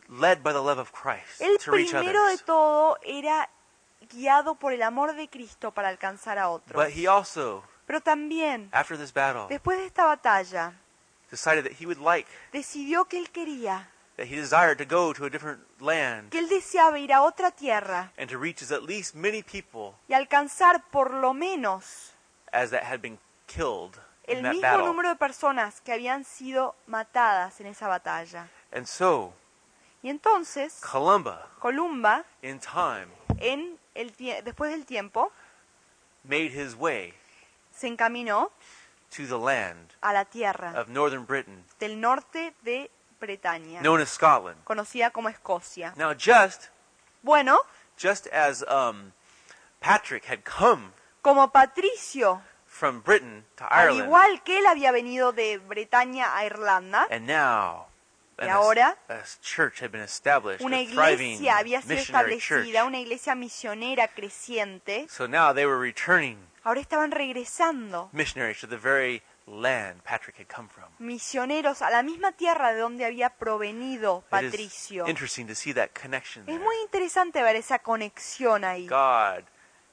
led 0.09 0.43
by 0.43 0.53
the 0.53 0.61
love 0.61 0.79
of 0.79 0.91
Christ 0.93 1.41
El 1.41 1.59
to 1.59 1.71
reach 1.73 1.91
primero 1.91 2.21
de 2.25 2.35
others. 2.35 2.45
todo 2.45 2.99
era 3.05 3.49
guiado 4.13 4.55
por 4.57 4.73
el 4.73 4.83
amor 4.83 5.15
de 5.15 5.29
Cristo 5.29 5.71
para 5.73 5.89
alcanzar 5.89 6.39
a 6.39 6.49
otros. 6.51 6.75
But 6.77 6.95
he 6.97 7.07
also, 7.07 7.65
Pero 7.87 8.01
también, 8.01 8.69
after 8.73 8.97
this 8.99 9.13
battle, 9.13 9.47
después 9.49 9.79
de 9.79 9.87
esta 9.87 10.05
batalla, 10.05 10.73
decided 11.31 11.65
that 11.65 11.81
he 11.81 11.87
would 11.87 11.99
like, 12.01 12.29
decidió 12.53 13.07
que 13.07 13.19
él 13.19 13.31
quería, 13.31 13.89
that 14.17 14.27
he 14.27 14.37
desired 14.37 14.77
to 14.79 14.85
go 14.85 15.13
to 15.13 15.25
a 15.25 15.31
different 15.31 15.61
land 15.81 16.31
que 16.31 16.39
él 16.39 16.49
deseaba 16.49 16.99
ir 16.99 17.13
a 17.13 17.23
otra 17.23 17.51
tierra 17.51 18.13
and 18.17 18.31
to 18.31 18.39
reach 18.39 18.63
as 18.63 18.71
at 18.71 18.83
least 18.83 19.15
many 19.15 19.43
people 19.43 19.95
y 20.09 20.15
alcanzar 20.15 20.83
por 20.91 21.13
lo 21.15 21.33
menos 21.35 22.13
as 22.53 22.71
that 22.71 22.85
had 22.85 23.01
been 23.01 23.19
killed 23.47 23.99
in 24.29 24.37
el 24.39 24.43
that 24.45 24.53
mismo 24.53 24.63
battle. 24.63 24.87
número 24.87 25.09
de 25.09 25.17
personas 25.17 25.81
que 25.81 25.93
habían 25.93 26.25
sido 26.25 26.77
matadas 26.87 27.61
en 27.61 27.67
esa 27.67 27.89
batalla. 27.89 28.49
And 28.73 28.87
so, 28.87 29.33
Y 30.05 30.11
entonces, 30.11 30.81
Columba, 30.83 31.49
Columba, 31.61 32.25
in 32.43 32.61
time, 32.61 33.09
en 33.39 33.79
el 33.95 34.15
tie- 34.15 34.43
después 34.43 34.71
del 34.71 34.85
tiempo, 34.85 35.33
made 36.25 36.51
his 36.53 36.75
way 36.75 37.15
se 37.73 37.89
encaminó 37.89 38.53
to 39.09 39.27
the 39.27 39.39
land 39.39 39.93
a 40.03 40.13
la 40.13 40.27
tierra 40.27 40.79
of 40.79 40.89
northern 40.89 41.25
Britain, 41.25 41.65
del 41.81 41.99
norte 41.99 42.53
de 42.61 42.91
Bretaña, 43.19 43.81
known 43.81 44.03
as 44.03 44.11
Scotland. 44.11 44.63
conocida 44.65 45.11
como 45.11 45.31
Escocia. 45.31 45.95
Now, 45.97 46.13
just 46.13 46.67
Bueno, 47.23 47.59
just 47.97 48.27
as 48.27 48.63
um, 48.69 49.13
Patrick 49.81 50.27
had 50.29 50.41
come 50.45 50.93
como 51.23 51.49
Patricio, 51.51 52.43
from 52.67 53.01
Britain 53.01 53.47
to 53.57 53.65
al 53.65 53.89
Ireland, 53.89 54.05
igual 54.05 54.43
que 54.43 54.59
él 54.59 54.67
había 54.67 54.93
venido 54.93 55.33
de 55.33 55.57
Bretaña 55.57 56.37
a 56.37 56.45
Irlanda, 56.45 57.07
and 57.11 57.27
now 57.27 57.87
Ahora, 58.51 58.97
una 60.61 60.81
iglesia 60.81 61.57
había 61.59 61.83
sido 61.83 61.95
establecida, 61.95 62.85
una 62.85 62.99
iglesia 62.99 63.35
misionera 63.35 64.09
creciente, 64.09 65.07
So 65.09 65.27
now 65.27 65.53
they 65.55 65.67
were 65.67 65.79
returning 65.79 66.39
ahora 66.63 66.81
estaban 66.81 67.11
regresando 67.11 68.09
missionaries 68.13 68.59
to 68.61 68.67
the 68.67 68.77
very 68.79 69.23
land 69.47 70.03
Patrick 70.03 70.39
had 70.39 70.47
come 70.47 70.69
from. 70.69 70.87
misioneros 70.99 71.83
a 71.83 71.91
la 71.91 72.03
misma 72.03 72.33
tierra 72.33 72.73
de 72.73 72.81
donde 72.81 73.05
había 73.05 73.31
provenido 73.31 74.25
Patricio. 74.31 75.07
interesting 75.07 75.47
to 75.47 75.55
see 75.55 75.75
that 75.75 75.91
connection. 75.91 76.49
Es 76.49 76.59
muy 76.59 76.77
interesante 76.83 77.43
ver 77.43 77.57
esa 77.57 77.79
conexión 77.81 78.65
ahí. 78.65 78.87
God 78.89 79.45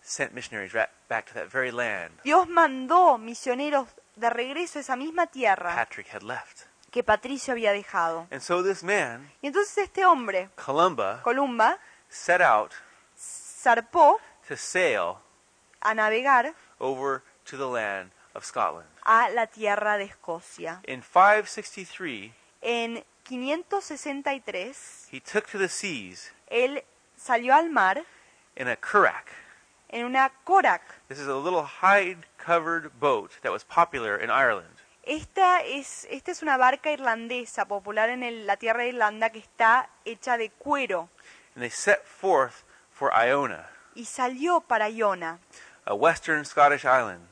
sent 0.01 0.31
missionaries 0.34 0.72
ra- 0.74 0.89
back 1.10 1.25
to 1.27 1.34
that 1.34 1.48
very 1.51 1.72
land 1.72 2.12
Dios 2.24 2.48
mandó 2.48 3.17
misioneros 3.17 3.88
de 4.15 4.29
regreso 4.29 4.79
a 4.79 4.81
esa 4.81 4.96
misma 4.96 5.27
tierra 5.27 5.75
Patrick 5.75 6.08
had 6.13 6.24
left. 6.24 6.67
Que 6.91 7.03
Patricio 7.03 7.53
había 7.53 7.71
dejado. 7.71 8.27
And 8.31 8.41
so 8.41 8.62
this 8.62 8.83
man, 8.83 9.31
Y 9.41 9.48
entonces 9.48 9.77
este 9.77 10.05
hombre, 10.05 10.50
Columba, 10.55 11.21
Columba, 11.24 11.79
set 12.10 12.41
out 12.41 12.74
zarpó 13.17 14.17
to 14.48 14.57
sail 14.57 15.17
a 15.81 15.93
navegar 15.93 16.53
over 16.79 17.21
to 17.45 17.57
the 17.57 17.65
land 17.67 18.12
of 18.33 18.43
Scotland. 18.45 18.88
a 19.03 19.29
la 19.29 19.48
tierra 19.48 19.98
de 19.98 20.03
Escocia. 20.05 20.81
In 20.86 21.01
563, 21.01 22.33
En 22.62 23.03
563, 23.24 25.07
he 25.12 25.19
took 25.19 25.48
to 25.50 25.57
the 25.57 25.69
seas 25.69 26.31
él 26.50 26.83
salió 27.17 27.53
al 27.53 27.69
mar 27.69 28.03
in 28.55 28.67
a 28.67 28.75
currach. 28.75 29.27
en 29.89 30.05
una 30.05 30.31
Korak. 30.45 30.81
This 31.07 31.19
is 31.19 31.27
a 31.27 31.36
little 31.36 31.63
hide-covered 31.63 32.91
boat 33.00 33.31
that 33.41 33.51
was 33.51 33.63
popular 33.63 34.15
in 34.17 34.29
Ireland. 34.29 34.81
Esta 35.03 35.62
es, 35.62 36.08
esta 36.12 36.31
es 36.31 36.41
una 36.43 36.58
barca 36.58 36.91
irlandesa 36.91 37.65
popular 37.65 38.10
en 38.10 38.24
el- 38.24 38.46
la 38.46 38.58
tierra 38.58 38.84
de 38.84 38.89
Irlanda 38.89 39.29
que 39.31 39.39
está 39.39 39.89
hecha 40.05 40.38
de 40.38 40.50
cuero 40.51 41.10
And 41.55 41.63
they 41.63 41.70
set 41.72 42.03
forth 42.05 42.63
for 42.91 43.12
Iona, 43.13 43.67
y 43.96 44.05
salió 44.05 44.62
para 44.62 44.89
Iona, 44.89 45.39
a 45.86 45.93
western 45.93 46.46
Scottish 46.46 46.84
island. 46.86 47.27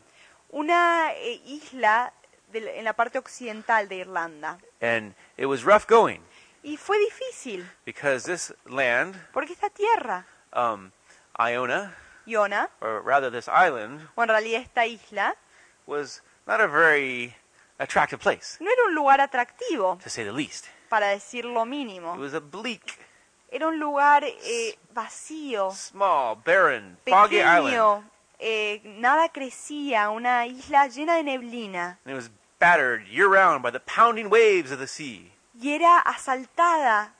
una 0.50 1.14
eh, 1.14 1.42
isla 1.46 2.12
en 2.52 2.84
la 2.84 2.94
parte 2.94 3.20
occidental 3.20 3.88
de 3.88 3.98
Irlanda. 3.98 4.58
And 4.82 5.14
it 5.38 5.46
was 5.46 5.64
rough 5.64 5.86
going 5.88 6.22
Y 6.64 6.76
fue 6.76 6.98
difícil, 6.98 7.66
because 7.86 8.26
this 8.26 8.54
land, 8.66 9.16
porque 9.32 9.54
esta 9.54 9.70
tierra, 9.70 10.26
um, 10.54 10.92
Iona, 11.38 11.96
Iona, 12.26 12.70
or 12.82 13.02
rather 13.06 13.32
this 13.32 13.48
island, 13.48 14.10
o 14.16 14.24
en 14.24 14.30
realidad 14.30 14.62
esta 14.62 14.86
isla, 14.86 15.36
was 15.86 16.22
not 16.46 16.60
a 16.60 16.68
very 16.68 17.34
attractive 17.80 18.20
place, 18.22 18.58
no 18.60 18.70
era 18.70 18.84
un 18.88 18.94
lugar 18.96 19.20
atractivo, 19.22 19.98
to 20.04 20.10
say 20.10 20.24
the 20.24 20.32
least. 20.32 20.68
para 20.90 21.08
decir 21.08 21.46
lo 21.46 21.64
It 21.64 21.70
mínimo. 21.70 22.16
was 22.18 22.34
a 22.34 22.40
bleak, 22.40 22.98
Era 23.52 23.68
un 23.68 23.80
lugar 23.80 24.24
eh, 24.26 24.78
vacío, 24.94 25.72
small, 25.72 26.36
barren, 26.46 26.98
foggy 27.08 27.38
island. 27.40 28.04
eh, 28.40 28.80
nada 28.84 29.30
crecía, 29.30 30.10
una 30.12 30.46
isla 30.46 30.88
llena 30.88 31.16
de 31.16 31.24
neblina. 31.24 31.98
And 32.06 32.12
it 32.12 32.16
was 32.16 32.30
battered 32.60 33.08
year 33.08 33.28
round 33.28 33.64
by 33.64 33.72
the 33.72 33.80
pounding 33.80 34.30
waves 34.30 34.72
of 34.72 34.78
the 34.80 34.88
sea. 34.88 35.34
y 35.60 35.74
era 35.74 36.00
asaltada 36.00 37.14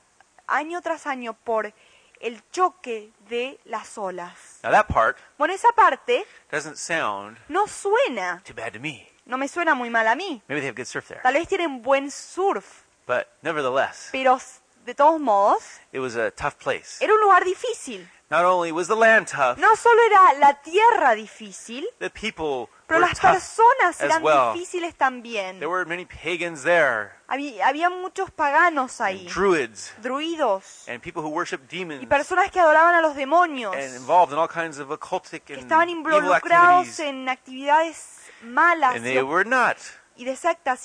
año 0.46 0.80
tras 0.82 1.06
año 1.06 1.34
por 1.34 1.72
el 2.20 2.42
choque 2.52 3.10
de 3.28 3.58
las 3.64 3.98
olas. 3.98 4.60
Now 4.62 4.70
that 4.70 4.86
part 4.86 5.16
Bueno, 5.36 5.52
esa 5.54 5.72
parte 5.72 6.24
doesn't 6.50 6.76
sound 6.76 7.38
no 7.48 7.66
suena, 7.66 8.40
too 8.44 8.54
bad 8.54 8.72
to 8.74 8.78
me. 8.80 9.09
No 9.26 9.38
me 9.38 9.48
suena 9.48 9.74
muy 9.74 9.90
mal 9.90 10.06
a 10.08 10.14
mí. 10.14 10.42
Maybe 10.48 10.60
they 10.60 10.68
have 10.68 10.76
good 10.76 10.86
surf 10.86 11.06
there. 11.08 11.20
Tal 11.22 11.34
vez 11.34 11.46
tienen 11.48 11.82
buen 11.82 12.10
surf, 12.10 12.84
But 13.06 13.26
nevertheless, 13.42 14.08
pero 14.12 14.38
de 14.84 14.94
todos 14.94 15.20
modos, 15.20 15.62
it 15.92 16.00
was 16.00 16.16
a 16.16 16.30
tough 16.30 16.54
place. 16.56 17.02
era 17.04 17.12
un 17.14 17.20
lugar 17.20 17.44
difícil. 17.44 18.08
Not 18.30 18.44
only 18.44 18.70
was 18.70 18.86
the 18.86 18.94
land 18.94 19.26
tough, 19.26 19.58
No 19.58 19.74
solo 19.74 20.00
era 20.04 20.34
la 20.38 20.54
tierra 20.62 21.16
difícil, 21.16 21.84
the 21.98 22.10
people 22.10 22.68
pero 22.86 23.00
were 23.00 23.08
las 23.08 23.18
tough 23.18 23.32
personas 23.32 24.00
as 24.00 24.02
eran 24.02 24.22
well. 24.22 24.52
difíciles 24.54 24.94
también. 24.94 25.58
There 25.58 25.68
were 25.68 25.84
many 25.84 26.04
pagans 26.06 26.62
there, 26.62 27.10
Había, 27.26 27.66
había 27.66 27.90
muchos 27.90 28.30
paganos 28.30 29.00
ahí, 29.00 29.26
druids, 29.26 29.92
druidos, 30.00 30.88
and 30.88 31.00
people 31.02 31.22
who 31.22 31.28
worship 31.30 31.66
demons, 31.68 32.00
y 32.02 32.06
personas 32.06 32.52
que 32.52 32.60
adoraban 32.60 32.94
a 32.94 33.00
los 33.02 33.16
demonios, 33.16 33.74
and 33.74 33.96
involved 33.96 34.32
in 34.32 34.38
all 34.38 34.46
kinds 34.48 34.78
of 34.78 34.92
occultic 34.92 35.42
que 35.44 35.54
and 35.54 35.62
estaban 35.64 35.88
evil 35.88 35.98
involucrados 36.14 36.86
activities. 36.86 37.00
en 37.00 37.28
actividades 37.28 38.19
malas 38.42 38.96
And 38.96 39.04
they 39.04 39.22
were 39.22 39.44
not 39.44 39.76
y 40.16 40.24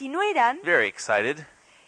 no 0.07 0.21
eran, 0.21 0.59
very 0.63 0.87
excited 0.87 1.45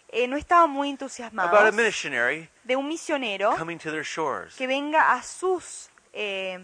eh, 0.09 0.27
no 0.27 0.37
estaban 0.37 0.69
muy 0.69 0.89
about 0.89 1.01
a 1.01 1.05
entusiasmados 1.05 1.73
missionary 1.73 2.49
de 2.63 2.75
un 2.75 2.87
misionero 2.87 3.55
coming 3.55 3.77
to 3.77 3.91
their 3.91 4.03
shores. 4.03 4.55
que 4.55 4.67
venga 4.67 5.13
a 5.13 5.21
sus 5.23 5.89
eh, 6.13 6.59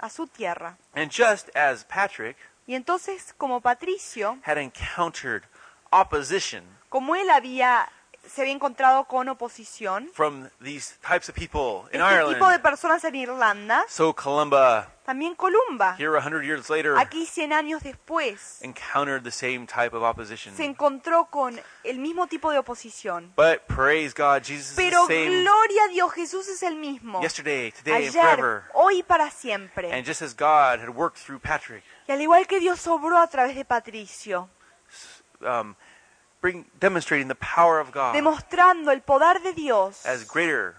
a 0.00 0.10
su 0.10 0.26
tierra. 0.26 0.76
And 0.94 1.10
just 1.10 1.54
as 1.56 1.84
Patrick 1.84 2.36
Y 2.66 2.74
entonces, 2.74 3.32
como 3.38 3.62
Patricio, 3.62 4.38
had 4.44 4.58
encountered 4.58 5.44
opposition 5.90 6.64
como 6.90 7.16
él 7.16 7.30
había 7.30 7.88
se 8.26 8.42
había 8.42 8.52
encontrado 8.52 9.04
con 9.04 9.28
oposición, 9.28 10.10
from 10.12 10.50
these 10.60 10.96
types 11.00 11.30
of 11.30 11.34
people 11.34 11.88
in 11.92 12.02
este 12.02 12.34
tipo 12.34 12.46
de 12.46 12.56
Ireland, 12.56 12.62
personas 12.62 13.04
en 13.04 13.14
Irlanda, 13.14 13.84
so 13.88 14.14
Columba, 14.14 14.92
también 15.08 15.34
Columba, 15.36 15.96
here 15.96 16.14
a 16.18 16.20
hundred 16.20 16.44
years 16.44 16.68
later, 16.68 16.94
aquí 16.98 17.24
100 17.24 17.50
años 17.50 17.82
después, 17.82 18.60
encountered 18.60 19.22
the 19.24 19.30
same 19.30 19.66
type 19.66 19.96
of 19.96 20.02
opposition. 20.02 20.54
se 20.54 20.66
encontró 20.66 21.30
con 21.30 21.58
el 21.82 21.98
mismo 21.98 22.26
tipo 22.26 22.52
de 22.52 22.58
oposición. 22.58 23.32
But 23.34 23.66
praise 23.66 24.12
God, 24.12 24.42
Jesus 24.42 24.72
is 24.72 24.76
the 24.76 24.82
Pero 24.82 25.06
same 25.06 25.40
gloria 25.40 25.84
a 25.84 25.88
Dios, 25.88 26.12
Jesús 26.12 26.46
es 26.48 26.62
el 26.62 26.76
mismo. 26.76 27.22
yesterday, 27.22 27.72
today, 27.72 27.94
and 27.94 28.04
Ayer, 28.04 28.36
forever. 28.36 28.64
hoy 28.74 28.98
y 28.98 29.02
para 29.02 29.30
siempre. 29.30 29.90
And 29.90 30.06
just 30.06 30.20
as 30.20 30.34
God 30.34 30.78
had 30.78 30.90
worked 30.90 31.16
through 31.16 31.40
Patrick, 31.40 31.82
Y 32.06 32.12
al 32.12 32.20
igual 32.20 32.46
que 32.46 32.60
Dios 32.60 32.86
obró 32.86 33.16
a 33.18 33.28
través 33.28 33.56
de 33.56 33.64
Patricio, 33.64 34.50
um, 35.40 35.74
bring, 36.42 36.66
demonstrating 36.78 37.28
the 37.28 37.34
power 37.34 37.80
of 37.80 37.92
God 37.92 38.12
demostrando 38.12 38.90
el 38.90 39.00
poder 39.00 39.40
de 39.40 39.54
Dios 39.54 40.04
as 40.04 40.26
greater 40.30 40.74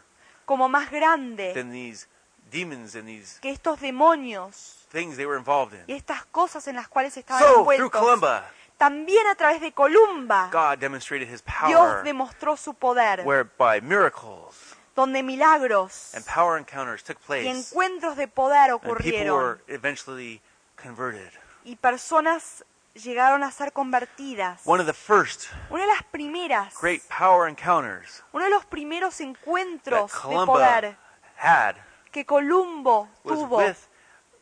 como 0.45 0.69
más 0.69 0.91
grande 0.91 1.51
than 1.55 1.71
these 1.71 2.07
demons 2.49 2.95
and 2.95 3.07
these 3.07 3.39
que 3.41 3.51
estos 3.51 3.79
demonios 3.79 4.85
things 4.91 5.15
they 5.17 5.25
were 5.25 5.37
involved 5.37 5.73
y 5.87 5.91
in. 5.91 5.97
estas 5.97 6.25
cosas 6.25 6.67
en 6.67 6.75
las 6.75 6.87
cuales 6.87 7.15
estaban 7.17 7.41
So, 7.41 7.47
through 7.63 7.71
envueltos. 7.73 8.01
Columba, 8.01 8.45
También 8.77 9.27
a 9.27 9.35
través 9.35 9.59
de 9.59 9.73
Columba, 9.73 10.49
God 10.51 10.77
demonstrated 10.79 11.27
his 11.27 11.43
Dios 11.43 11.87
power, 11.89 12.03
demostró 12.03 12.55
su 12.55 12.73
poder, 12.73 13.23
whereby 13.25 13.81
miracles 13.81 14.55
donde 14.95 15.21
milagros 15.21 16.13
and 16.15 16.25
power 16.25 16.57
encounters 16.57 17.03
took 17.03 17.17
y 17.19 17.25
place, 17.25 17.49
encuentros 17.49 18.15
de 18.15 18.27
poder 18.27 18.71
and 18.71 18.79
people 18.79 18.91
ocurrieron 18.95 19.35
were 19.35 19.59
eventually 19.67 20.41
converted. 20.81 21.29
y 21.65 21.75
personas 21.75 22.63
llegaron 22.93 23.43
a 23.43 23.51
ser 23.51 23.71
convertidas. 23.73 24.61
One 24.65 24.81
of 24.81 24.87
the 24.87 24.93
first 24.93 25.47
Una 25.69 25.81
de 25.81 25.87
las 25.87 26.03
primeras, 26.03 26.73
great 26.81 27.01
power 27.09 27.49
encounters 27.49 28.23
uno 28.33 28.45
de 28.45 28.49
los 28.49 28.65
primeros 28.65 29.17
that 29.17 29.25
encuentros 29.25 30.11
de 30.13 30.45
poder 30.45 30.97
had 31.37 31.75
que 32.11 32.25
Columbo 32.25 33.07
was 33.23 33.39
tuvo 33.39 33.57
with 33.57 33.87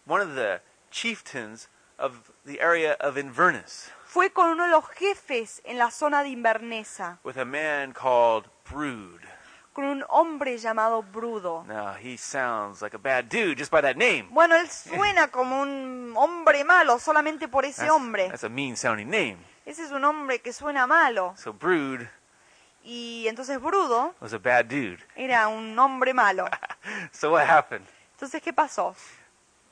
one 0.05 0.21
of 0.21 0.35
the 0.35 0.61
chieftains 0.91 1.67
of 1.99 2.31
the 2.45 2.59
area 2.61 2.95
of 2.99 3.17
Inverness, 3.17 3.91
fue 4.05 4.29
con 4.31 4.49
uno 4.51 4.63
de 4.65 4.69
los 4.71 4.85
jefes 4.91 5.61
en 5.65 5.77
la 5.77 5.89
zona 5.91 6.23
de 6.23 6.29
Invernesa, 6.29 7.19
with 7.23 7.37
a 7.37 7.45
man 7.45 7.93
called 7.93 8.45
Brood. 8.69 9.21
con 9.73 9.85
un 9.85 10.03
hombre 10.09 10.57
llamado 10.57 11.03
Brudo. 11.03 11.63
Now, 11.67 11.93
he 11.93 12.17
sounds 12.17 12.81
like 12.81 12.95
a 12.95 12.99
bad 12.99 13.29
dude 13.29 13.59
just 13.59 13.69
by 13.69 13.79
that 13.81 13.95
name. 13.95 14.27
Bueno, 14.31 14.55
él 14.55 14.67
suena 14.71 15.27
como 15.29 15.61
un 15.61 16.13
hombre 16.17 16.63
malo 16.63 16.97
solamente 16.97 17.47
por 17.47 17.63
ese 17.63 17.81
That's, 17.81 17.91
hombre. 17.91 18.27
that's 18.29 18.43
a 18.43 18.49
mean 18.49 18.75
sounding 18.75 19.09
name. 19.09 19.37
Ese 19.67 19.83
es 19.83 19.91
un 19.91 20.03
hombre 20.03 20.39
que 20.39 20.51
suena 20.51 20.87
malo. 20.87 21.33
So, 21.37 21.53
Brood 21.53 22.07
Y 22.89 23.27
entonces 23.27 23.59
Brudo 23.61 24.15
was 24.21 24.31
a 24.33 24.37
bad 24.39 24.65
dude. 24.65 24.99
era 25.17 25.49
un 25.49 25.77
hombre 25.77 26.13
malo. 26.13 26.45
So, 27.11 27.31
what 27.33 27.45
happened? 27.45 27.85
Entonces, 28.13 28.41
¿qué 28.41 28.53
pasó? 28.53 28.95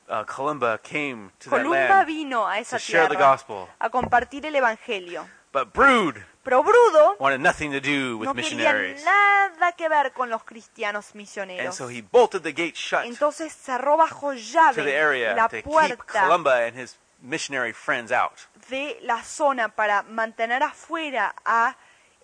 Uh, 0.08 0.22
Columba 0.24 0.78
came 0.82 1.30
to 1.38 1.48
that 1.50 1.56
Columba 1.62 1.88
land 1.88 2.06
vino 2.06 2.46
a 2.46 2.58
esa 2.58 2.76
to 2.76 2.82
share 2.82 3.08
the 3.08 3.16
tierra 3.16 3.30
gospel. 3.32 3.68
a 3.80 3.88
compartir 3.88 4.44
el 4.44 4.54
evangelio. 4.54 5.26
But 5.52 5.72
Brood 5.72 6.16
Pero 6.44 6.62
Brudo 6.62 7.16
wanted 7.18 7.40
nothing 7.40 7.72
to 7.72 7.80
do 7.80 8.18
with 8.18 8.26
no 8.26 8.34
quería 8.34 8.50
missionaries. 8.58 9.04
nada 9.04 9.72
que 9.72 9.88
ver 9.88 10.12
con 10.12 10.28
los 10.28 10.44
cristianos 10.44 11.06
And 11.12 11.16
misioneros. 11.16 11.74
so 11.74 11.88
he 11.88 12.02
bolted 12.02 12.42
the 12.42 12.52
gate 12.52 12.74
shut 12.76 13.06
Entonces 13.06 13.52
cerró 13.52 13.96
bajo 13.96 14.30
to 14.32 14.36
the 14.36 14.42
llave 14.52 14.94
area 14.94 15.34
la 15.34 15.48
to 15.48 15.56
keep 15.56 15.64
puerta 15.64 15.96
Columba 15.96 16.66
and 16.66 16.78
his 16.78 16.98
missionary 17.22 17.72
friends 17.72 18.12
out. 18.12 18.32
de 18.68 18.98
la 19.02 19.24
zona 19.24 19.70
para 19.70 20.02
mantener 20.02 20.62
afuera 20.62 21.34
a, 21.44 21.74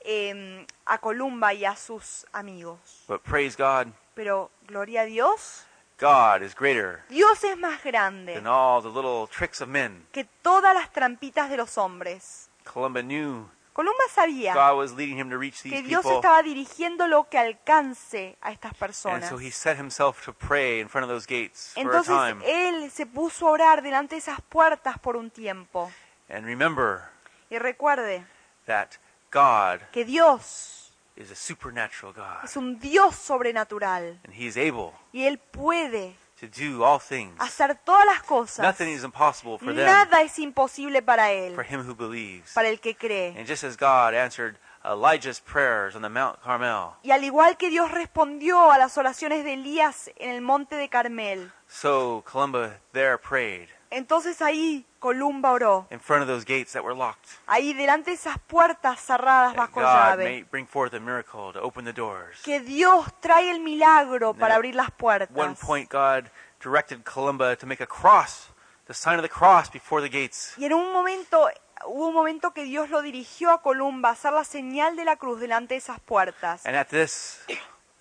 em, 0.05 0.67
a 0.87 0.99
Columba 0.99 1.53
y 1.55 1.65
a 1.65 1.77
sus 1.77 2.27
amigos. 2.33 3.05
But 3.09 3.23
praise 3.23 3.57
God, 3.57 3.93
Pero 4.15 4.51
gloria 4.67 5.03
a 5.03 5.05
Dios, 5.07 5.65
God 5.99 6.43
is 6.43 6.55
greater 6.55 7.03
Dios 7.09 7.43
es 7.45 7.57
más 7.57 7.83
grande 7.85 8.35
than 8.35 8.47
all 8.47 8.83
the 8.83 8.89
little 8.89 9.27
tricks 9.29 9.61
of 9.61 9.69
men. 9.69 10.07
que 10.13 10.25
todas 10.43 10.75
las 10.75 10.91
trampitas 10.93 11.49
de 11.51 11.57
los 11.57 11.77
hombres. 11.79 12.49
Columba 12.65 13.03
knew 13.03 13.49
Columba 13.73 14.05
sabía 14.15 14.53
God 14.53 14.77
was 14.77 14.93
leading 14.93 15.17
him 15.19 15.31
to 15.31 15.39
reach 15.39 15.63
these 15.63 15.73
que 15.73 15.83
Dios 15.83 16.03
people. 16.03 16.17
estaba 16.19 16.43
dirigiendo 16.43 17.07
lo 17.09 17.25
que 17.31 17.39
alcance 17.39 18.37
a 18.43 18.53
estas 18.53 18.73
And 18.73 18.79
personas. 18.79 19.29
so 19.31 19.39
he 19.39 19.51
set 19.51 19.79
himself 19.79 20.23
to 20.27 20.33
pray 20.35 20.81
in 20.81 20.89
front 20.91 21.05
of 21.05 21.09
those 21.09 21.27
gates 21.27 21.73
for 21.73 21.81
a 21.81 21.83
Entonces 21.85 22.15
time. 22.15 22.43
él 22.45 22.91
se 22.91 23.07
puso 23.07 23.47
a 23.49 23.51
orar 23.53 23.81
delante 23.83 24.17
de 24.17 24.19
esas 24.19 24.41
puertas 24.43 24.99
por 24.99 25.17
un 25.17 25.31
tiempo. 25.31 25.91
And 26.29 26.45
remember 26.45 27.05
Y 27.49 27.59
recuerde 27.59 28.25
that 28.67 28.99
God 29.33 29.81
que 29.93 30.05
Dios 30.05 30.93
is 31.17 31.31
a 31.31 31.35
supernatural 31.35 32.13
God. 32.13 32.45
es 32.45 32.57
un 32.57 32.79
Dios 32.79 33.17
sobrenatural 33.17 34.21
And 34.25 34.35
he 34.35 34.47
is 34.47 34.57
able 34.57 34.93
y 35.13 35.25
Él 35.25 35.39
puede 35.39 36.15
to 36.41 36.47
do 36.49 36.85
all 36.85 36.99
things. 36.99 37.35
hacer 37.39 37.77
todas 37.85 38.05
las 38.05 38.23
cosas. 38.23 38.61
Nothing 38.65 38.89
is 38.89 39.05
impossible 39.05 39.59
for 39.59 39.75
them, 39.75 39.87
Nada 39.87 40.23
es 40.23 40.39
imposible 40.39 41.01
para 41.03 41.31
Él, 41.33 41.55
for 41.55 41.65
him 41.65 41.81
who 41.89 41.95
believes. 41.95 42.53
para 42.53 42.69
el 42.69 42.81
que 42.81 42.95
cree. 42.97 43.29
And 43.39 43.47
just 43.47 43.63
as 43.65 43.77
God 43.77 44.15
answered 44.15 44.57
Elijah's 44.85 45.39
prayers 45.41 45.95
on 45.95 46.03
the 46.03 46.09
Mount 46.09 46.41
Carmel, 46.43 46.97
Y 47.05 47.13
al 47.13 47.23
igual 47.23 47.57
que 47.57 47.71
Dios 47.71 47.93
respondió 47.93 48.73
a 48.73 48.79
las 48.79 48.99
oraciones 48.99 49.45
de 49.45 49.53
Elías 49.55 50.11
en 50.17 50.31
el 50.31 50.41
monte 50.41 50.75
de 50.75 50.89
Carmel, 50.89 51.53
so 51.69 52.25
Columba 52.31 52.81
there 52.93 53.17
prayed 53.17 53.69
entonces 53.91 54.43
ahí 54.43 54.85
Columba 55.03 55.51
oró, 55.53 55.87
in 55.91 56.01
front 56.01 56.23
of 56.23 56.29
those 56.29 56.45
gates 56.47 56.73
that 56.73 56.83
were 56.83 56.95
locked. 56.97 57.29
ahí 57.47 57.75
delante 57.75 58.11
de 58.13 58.15
esas 58.15 58.39
puertas 58.39 59.01
cerradas 59.01 59.55
bajo 59.55 59.81
God 59.81 59.83
llave. 59.85 60.25
may 60.25 60.43
bring 60.45 60.67
forth 60.67 60.95
a 60.95 61.01
miracle 61.01 61.53
to 61.53 61.61
open 61.61 61.85
the 61.85 61.93
doors. 61.93 62.41
Que 62.43 62.61
Dios 62.61 63.07
trae 63.21 63.51
el 63.51 63.61
milagro 63.61 64.33
para 64.33 64.55
abrir 64.55 64.75
las 64.75 64.89
At 64.89 64.97
puertas. 64.97 65.37
one 65.37 65.55
point, 65.57 65.91
God 65.91 66.31
directed 66.63 67.03
Columba 67.05 67.57
to 67.57 67.67
make 67.67 67.83
a 67.83 67.87
cross, 67.87 68.49
the 68.87 68.95
sign 68.95 69.17
of 69.17 69.23
the 69.23 69.29
cross 69.29 69.69
before 69.69 70.01
the 70.01 70.09
gates. 70.09 70.55
Y 70.57 70.65
en 70.67 70.73
un 70.73 70.93
momento, 70.93 71.49
hubo 71.87 72.07
un 72.09 72.15
momento 72.15 72.53
que 72.53 72.63
Dios 72.63 72.89
lo 72.89 73.03
dirigió 73.03 73.51
a 73.51 73.61
Columba 73.61 74.11
a 74.11 74.13
hacer 74.13 74.33
la 74.33 74.45
señal 74.45 74.95
de 74.97 75.05
la 75.05 75.17
cruz 75.17 75.41
delante 75.41 75.75
de 75.75 75.79
esas 75.79 75.99
puertas. 76.01 76.65
And 76.65 76.77
at 76.77 76.87
this, 76.89 77.41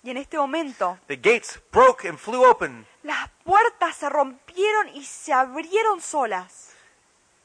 Y 0.04 0.10
en 0.10 0.16
este 0.16 0.36
momento, 0.36 0.98
the 1.08 1.16
gates 1.16 1.60
broke 1.72 2.08
and 2.08 2.18
flew 2.18 2.44
open, 2.44 2.86
las 3.04 3.28
puertas 3.44 3.96
se 3.96 4.08
rompieron 4.08 4.88
y 4.94 5.04
se 5.04 5.32
abrieron 5.32 6.00
solas. 6.00 6.70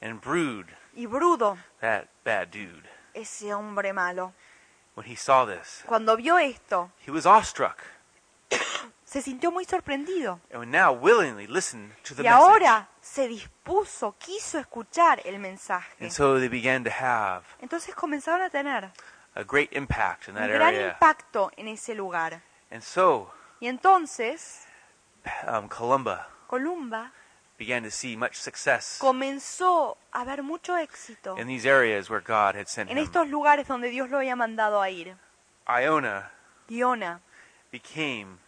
And 0.02 0.22
Brood, 0.22 0.68
Y 0.96 1.06
Brudo, 1.06 1.58
that 1.82 2.08
bad 2.24 2.50
dude, 2.52 2.84
ese 3.14 3.52
hombre 3.54 3.94
malo, 3.94 4.34
when 4.96 5.06
he 5.08 5.16
saw 5.16 5.46
this, 5.46 5.84
cuando 5.86 6.16
vio 6.18 6.38
esto, 6.38 6.92
he 7.06 7.12
was 7.12 7.26
awestruck 7.26 7.78
se 9.06 9.22
sintió 9.22 9.52
muy 9.52 9.66
sorprendido. 9.66 10.40
and 10.52 10.72
now 10.72 10.92
willingly 10.92 11.48
listen 11.48 11.94
to 12.04 12.14
the 12.16 12.24
Y 12.24 12.30
message. 12.30 12.42
ahora 12.44 12.90
se 13.02 13.28
dispuso, 13.28 14.16
quiso 14.18 14.60
escuchar 14.60 15.22
el 15.26 15.40
mensaje. 15.40 15.96
And 16.00 16.12
so 16.12 16.40
they 16.40 16.50
began 16.50 16.84
to 16.84 16.92
have 16.92 17.44
Entonces 17.62 17.96
comenzaron 17.96 18.42
a 18.42 18.50
tener 18.50 18.92
a 19.36 19.44
great 19.44 19.72
impact 19.74 20.28
in 20.30 20.36
un 20.36 20.42
that 20.42 20.50
gran 20.52 20.74
area. 20.76 20.90
impacto 20.94 21.52
en 21.58 21.68
ese 21.68 21.94
lugar. 21.96 22.42
And 22.72 22.82
so 22.82 23.32
Y 23.60 23.68
entonces, 23.68 24.66
um, 25.48 25.68
Columba 25.68 26.28
Columba 26.48 27.12
began 27.58 27.84
to 27.84 27.92
see 27.92 28.16
much 28.16 28.36
success 28.36 28.98
comenzó 29.00 29.98
a 30.12 30.24
ver 30.26 30.44
mucho 30.44 30.76
éxito 30.78 31.38
in 31.40 31.48
these 31.48 31.66
areas 31.66 32.10
where 32.10 32.22
God 32.22 32.56
had 32.56 32.68
sent 32.68 32.90
en 32.90 32.98
him. 32.98 33.04
estos 33.04 33.28
lugares 33.28 33.68
donde 33.68 33.90
Dios 33.90 34.10
lo 34.10 34.18
había 34.18 34.36
mandado 34.36 34.82
a 34.82 34.90
ir. 34.90 35.16
Iona 35.68 36.32
Iona 36.70 37.22
became 37.72 38.40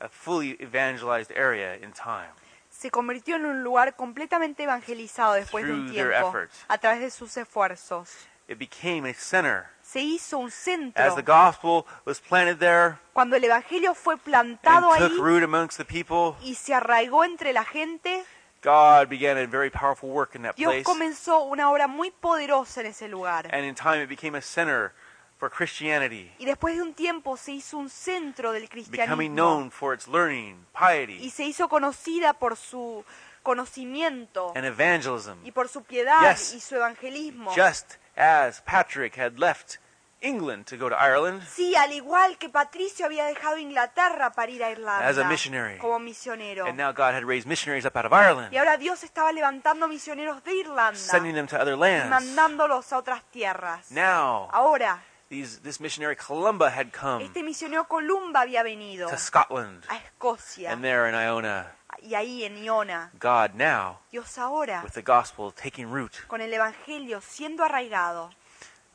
a 0.00 0.08
fully 0.08 0.56
evangelized 0.60 1.32
area 1.36 1.76
in 1.76 1.92
time. 1.92 2.30
se 2.70 2.90
convirtió 2.90 3.36
en 3.36 3.46
un 3.46 3.64
lugar 3.64 3.96
completamente 3.96 4.62
evangelizado 4.62 5.32
después 5.34 5.66
de 5.66 5.72
un 5.72 5.90
tiempo 5.90 6.32
a 6.68 6.78
través 6.78 7.00
de 7.00 7.10
sus 7.10 7.36
esfuerzos. 7.36 8.28
It 8.46 8.58
became 8.58 9.08
a 9.08 9.14
center 9.14 9.66
se 9.90 10.00
hizo 10.00 10.38
un 10.38 10.48
as 10.48 10.54
centro. 10.54 11.14
the 11.14 11.22
gospel 11.22 11.86
was 12.04 12.20
planted 12.20 12.58
there 12.58 12.98
Cuando 13.14 13.36
el 13.36 13.44
Evangelio 13.44 13.94
fue 13.94 14.14
and 14.14 14.22
plantado 14.22 14.90
took 14.96 15.12
ahí 15.12 15.18
root 15.18 15.42
amongst 15.42 15.78
the 15.78 15.84
people, 15.84 16.36
y 16.42 16.54
se 16.54 16.74
arraigó 16.74 17.24
entre 17.24 17.52
la 17.52 17.64
gente, 17.64 18.24
God 18.62 19.08
began 19.08 19.38
a 19.38 19.46
very 19.46 19.70
powerful 19.70 20.10
work 20.10 20.34
in 20.34 20.42
that 20.42 20.56
Dios 20.56 20.72
place. 20.72 20.84
comenzó 20.84 21.42
una 21.42 21.70
obra 21.70 21.86
muy 21.86 22.10
poderosa 22.10 22.80
en 22.80 22.88
ese 22.88 23.08
lugar. 23.08 23.48
And 23.52 23.64
in 23.64 23.74
time, 23.74 24.02
it 24.02 24.08
became 24.08 24.36
a 24.36 24.42
center 24.42 24.92
for 25.38 25.48
Christianity, 25.48 26.32
Y 26.38 26.44
después 26.44 26.74
de 26.74 26.82
un 26.82 26.94
tiempo 26.94 27.36
se 27.36 27.52
hizo 27.52 27.78
un 27.78 27.88
centro 27.88 28.52
del 28.52 28.64
becoming 28.64 28.88
cristianismo 28.90 29.34
known 29.34 29.70
for 29.70 29.94
its 29.94 30.08
learning, 30.08 30.66
y 30.74 30.78
piety, 30.78 31.30
se 31.30 31.44
hizo 31.44 31.68
conocida 31.68 32.34
por 32.34 32.56
su 32.56 33.04
conocimiento 33.48 34.52
and 34.54 34.64
evangelism. 34.64 35.38
y 35.44 35.52
por 35.52 35.68
su 35.68 35.82
piedad 35.82 36.20
Yes. 36.22 36.54
y 36.54 36.60
su 36.60 36.76
evangelismo. 36.76 37.50
Just 37.54 37.94
as 38.16 38.60
Patrick 38.62 39.16
had 39.18 39.38
left 39.38 39.76
England 40.20 40.64
to 40.66 40.76
go 40.76 40.88
to 40.88 40.96
Ireland, 40.96 41.42
Sí, 41.46 41.76
al 41.76 41.92
igual 41.92 42.38
que 42.38 42.48
Patricio 42.48 43.06
había 43.06 43.24
dejado 43.26 43.56
Inglaterra 43.56 44.32
para 44.32 44.50
ir 44.50 44.64
a 44.64 44.70
Irlanda 44.72 45.06
As 45.08 45.16
a 45.16 45.24
missionary. 45.24 45.78
como 45.78 45.98
misionero. 46.00 46.66
and 46.66 46.76
now 46.76 46.90
God 46.92 47.14
had 47.14 47.24
raised 47.24 47.46
missionaries 47.46 47.84
up 47.86 47.96
out 47.96 48.04
of 48.06 48.12
Ireland, 48.12 48.52
Y 48.52 48.56
ahora 48.58 48.76
Dios 48.76 49.04
estaba 49.04 49.30
levantando 49.32 49.86
misioneros 49.86 50.42
de 50.42 50.54
Irlanda 50.60 50.98
sending 50.98 51.34
them 51.34 51.46
to 51.46 51.56
other 51.56 51.76
lands. 51.78 52.10
mandándolos 52.10 52.92
a 52.92 52.98
otras 52.98 53.22
tierras. 53.30 53.92
Now, 53.92 54.48
Ahora, 54.52 55.00
these, 55.30 55.60
this 55.62 55.78
missionary 55.80 56.16
Columba 56.16 56.68
had 56.70 56.88
come 56.90 57.24
este 57.24 57.44
misionero 57.44 57.86
Columba 57.86 58.40
había 58.40 58.64
venido 58.64 59.08
to 59.08 59.16
Scotland, 59.18 59.84
a 59.88 59.96
Escocia 59.98 60.72
and 60.72 60.82
there 60.82 61.08
in 61.08 61.14
Iona, 61.14 61.76
y 62.02 62.14
ahí 62.14 62.44
en 62.44 62.56
Iona. 62.64 63.10
God 63.20 63.50
now, 63.54 63.98
Dios 64.10 64.38
ahora, 64.38 64.82
with 64.84 64.92
the 64.92 65.02
gospel 65.02 65.52
taking 65.52 65.90
root, 65.92 66.12
con 66.26 66.40
el 66.40 66.52
Evangelio 66.52 67.20
siendo 67.20 67.64
arraigado, 67.64 68.30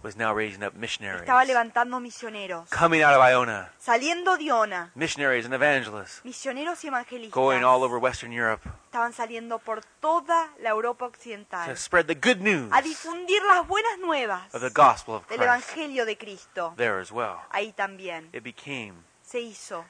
was 0.03 0.17
now 0.17 0.33
raising 0.35 0.61
up 0.63 0.73
missionaries. 0.73 1.21
estaba 1.21 1.45
levantando 1.45 1.99
misioneros, 2.01 2.67
Coming 2.69 3.01
out 3.03 3.15
of 3.15 3.21
Iona, 3.23 3.71
saliendo 3.79 4.35
de 4.37 4.43
Iona. 4.45 4.91
missionaries 4.95 5.45
and 5.45 5.53
evangelists, 5.53 6.19
Misioneros 6.25 6.83
y 6.83 6.87
evangelistas 6.87 7.33
going 7.33 7.63
all 7.63 7.83
over 7.83 7.97
Western 7.99 8.33
Europe 8.33 8.67
estaban 8.85 9.13
saliendo 9.13 9.59
por 9.59 9.81
toda 10.01 10.49
la 10.59 10.71
Europa 10.71 11.05
to 11.05 11.11
occidental 11.11 11.77
spread 11.77 12.05
the 12.07 12.15
good 12.15 12.41
news 12.41 12.69
a 12.73 12.81
difundir 12.81 13.41
las 13.43 13.65
buenas 13.67 13.97
nuevas 13.99 14.53
of 14.53 14.61
the 14.61 14.69
gospel 14.69 15.15
of 15.15 15.27
del 15.29 15.37
Christ 15.37 15.69
Evangelio 15.73 16.05
de 16.05 16.17
Cristo. 16.17 16.73
there 16.75 16.99
as 16.99 17.09
well. 17.11 17.37
Ahí 17.51 17.71
también 17.71 18.29
It 18.33 18.43
became 18.43 18.93
se 19.23 19.39
hizo 19.39 19.85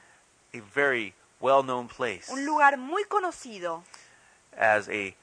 a 0.54 0.60
very 0.72 1.12
well-known 1.44 1.88
place 1.88 2.30
un 2.32 2.44
lugar 2.44 2.76
muy 2.78 3.04
conocido 3.04 3.82
as 4.56 4.88
a 4.88 5.14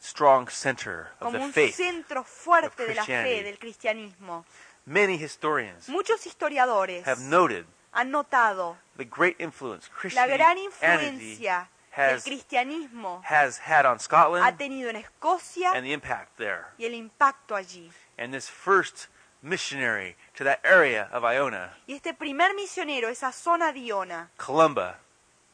strong 0.00 0.48
center 0.48 1.08
of 1.20 1.26
como 1.32 1.38
the 1.38 1.44
un 1.44 1.52
faith. 1.52 1.74
centro 1.74 2.22
fuerte 2.24 2.86
de 2.86 2.94
la 2.94 3.04
fe 3.04 3.12
Christianity. 3.14 3.42
del 3.44 3.58
cristianismo. 3.58 4.44
Many 4.84 5.16
historians 5.16 5.88
Muchos 5.88 6.26
historiadores 6.26 7.06
have 7.06 7.20
noted 7.20 7.64
han 7.92 8.10
notado 8.10 8.76
the 8.96 9.04
great 9.04 9.36
influence 9.40 9.88
la 10.14 10.26
gran 10.26 10.56
Christianity 10.56 10.64
influencia 10.64 11.68
has, 11.92 12.24
cristianismo 12.24 13.22
has 13.22 13.58
had 13.58 13.86
on 13.86 13.96
ha 13.96 13.98
Scotland 14.00 14.58
tenido 14.58 14.88
en 14.90 14.96
Escocia 14.96 15.72
and 15.74 15.84
the 15.84 15.92
impact 15.92 16.36
there. 16.36 16.66
y 16.78 16.84
el 16.86 16.94
impacto 16.94 17.54
allí. 17.54 17.90
And 18.18 18.32
this 18.34 18.48
first 18.48 19.08
missionary 19.42 20.16
to 20.36 20.44
that 20.44 20.60
area 20.64 21.08
of 21.12 21.22
Iona, 21.24 21.76
Y 21.86 21.94
este 21.94 22.14
primer 22.14 22.54
misionero, 22.54 23.08
esa 23.08 23.30
zona 23.32 23.72
de 23.72 23.80
Iona, 23.80 24.30
Columba, 24.36 24.98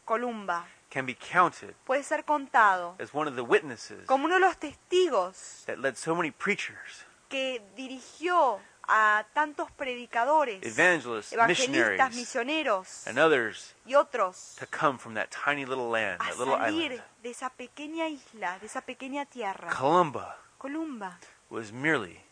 Columba, 0.09 0.65
can 0.89 1.05
be 1.05 1.15
counted 1.15 1.75
puede 1.85 2.03
ser 2.03 2.25
contado 2.25 2.95
as 2.99 3.13
one 3.13 3.29
of 3.29 3.37
the 3.37 3.43
witnesses 3.43 4.07
como 4.07 4.25
uno 4.25 4.37
de 4.37 4.41
los 4.41 4.57
testigos 4.57 5.65
that 5.67 5.79
led 5.79 5.99
so 5.99 6.15
many 6.15 6.31
preachers, 6.31 7.05
que 7.29 7.61
dirigió 7.77 8.59
a 8.89 9.27
tantos 9.35 9.71
predicadores, 9.71 10.65
evangelists, 10.65 11.35
evangelistas, 11.35 12.15
missionaries, 12.15 12.17
misioneros 12.17 13.07
and 13.07 13.19
others 13.19 13.75
y 13.85 13.95
otros 13.97 14.57
to 14.59 14.67
come 14.67 14.99
from 14.99 15.13
that 15.13 15.29
tiny 15.31 15.67
little 15.67 15.91
land, 15.91 16.19
a 16.23 16.25
that 16.25 16.39
little 16.39 16.57
salir 16.57 16.93
island. 16.93 17.03
de 17.23 17.31
esa 17.31 17.51
pequeña 17.51 18.09
isla, 18.09 18.59
de 18.61 18.67
esa 18.67 18.81
pequeña 18.81 19.27
tierra. 19.27 19.69
Columba 19.69 20.39
Columba 20.57 21.19
was 21.51 21.71
merely 21.71 22.23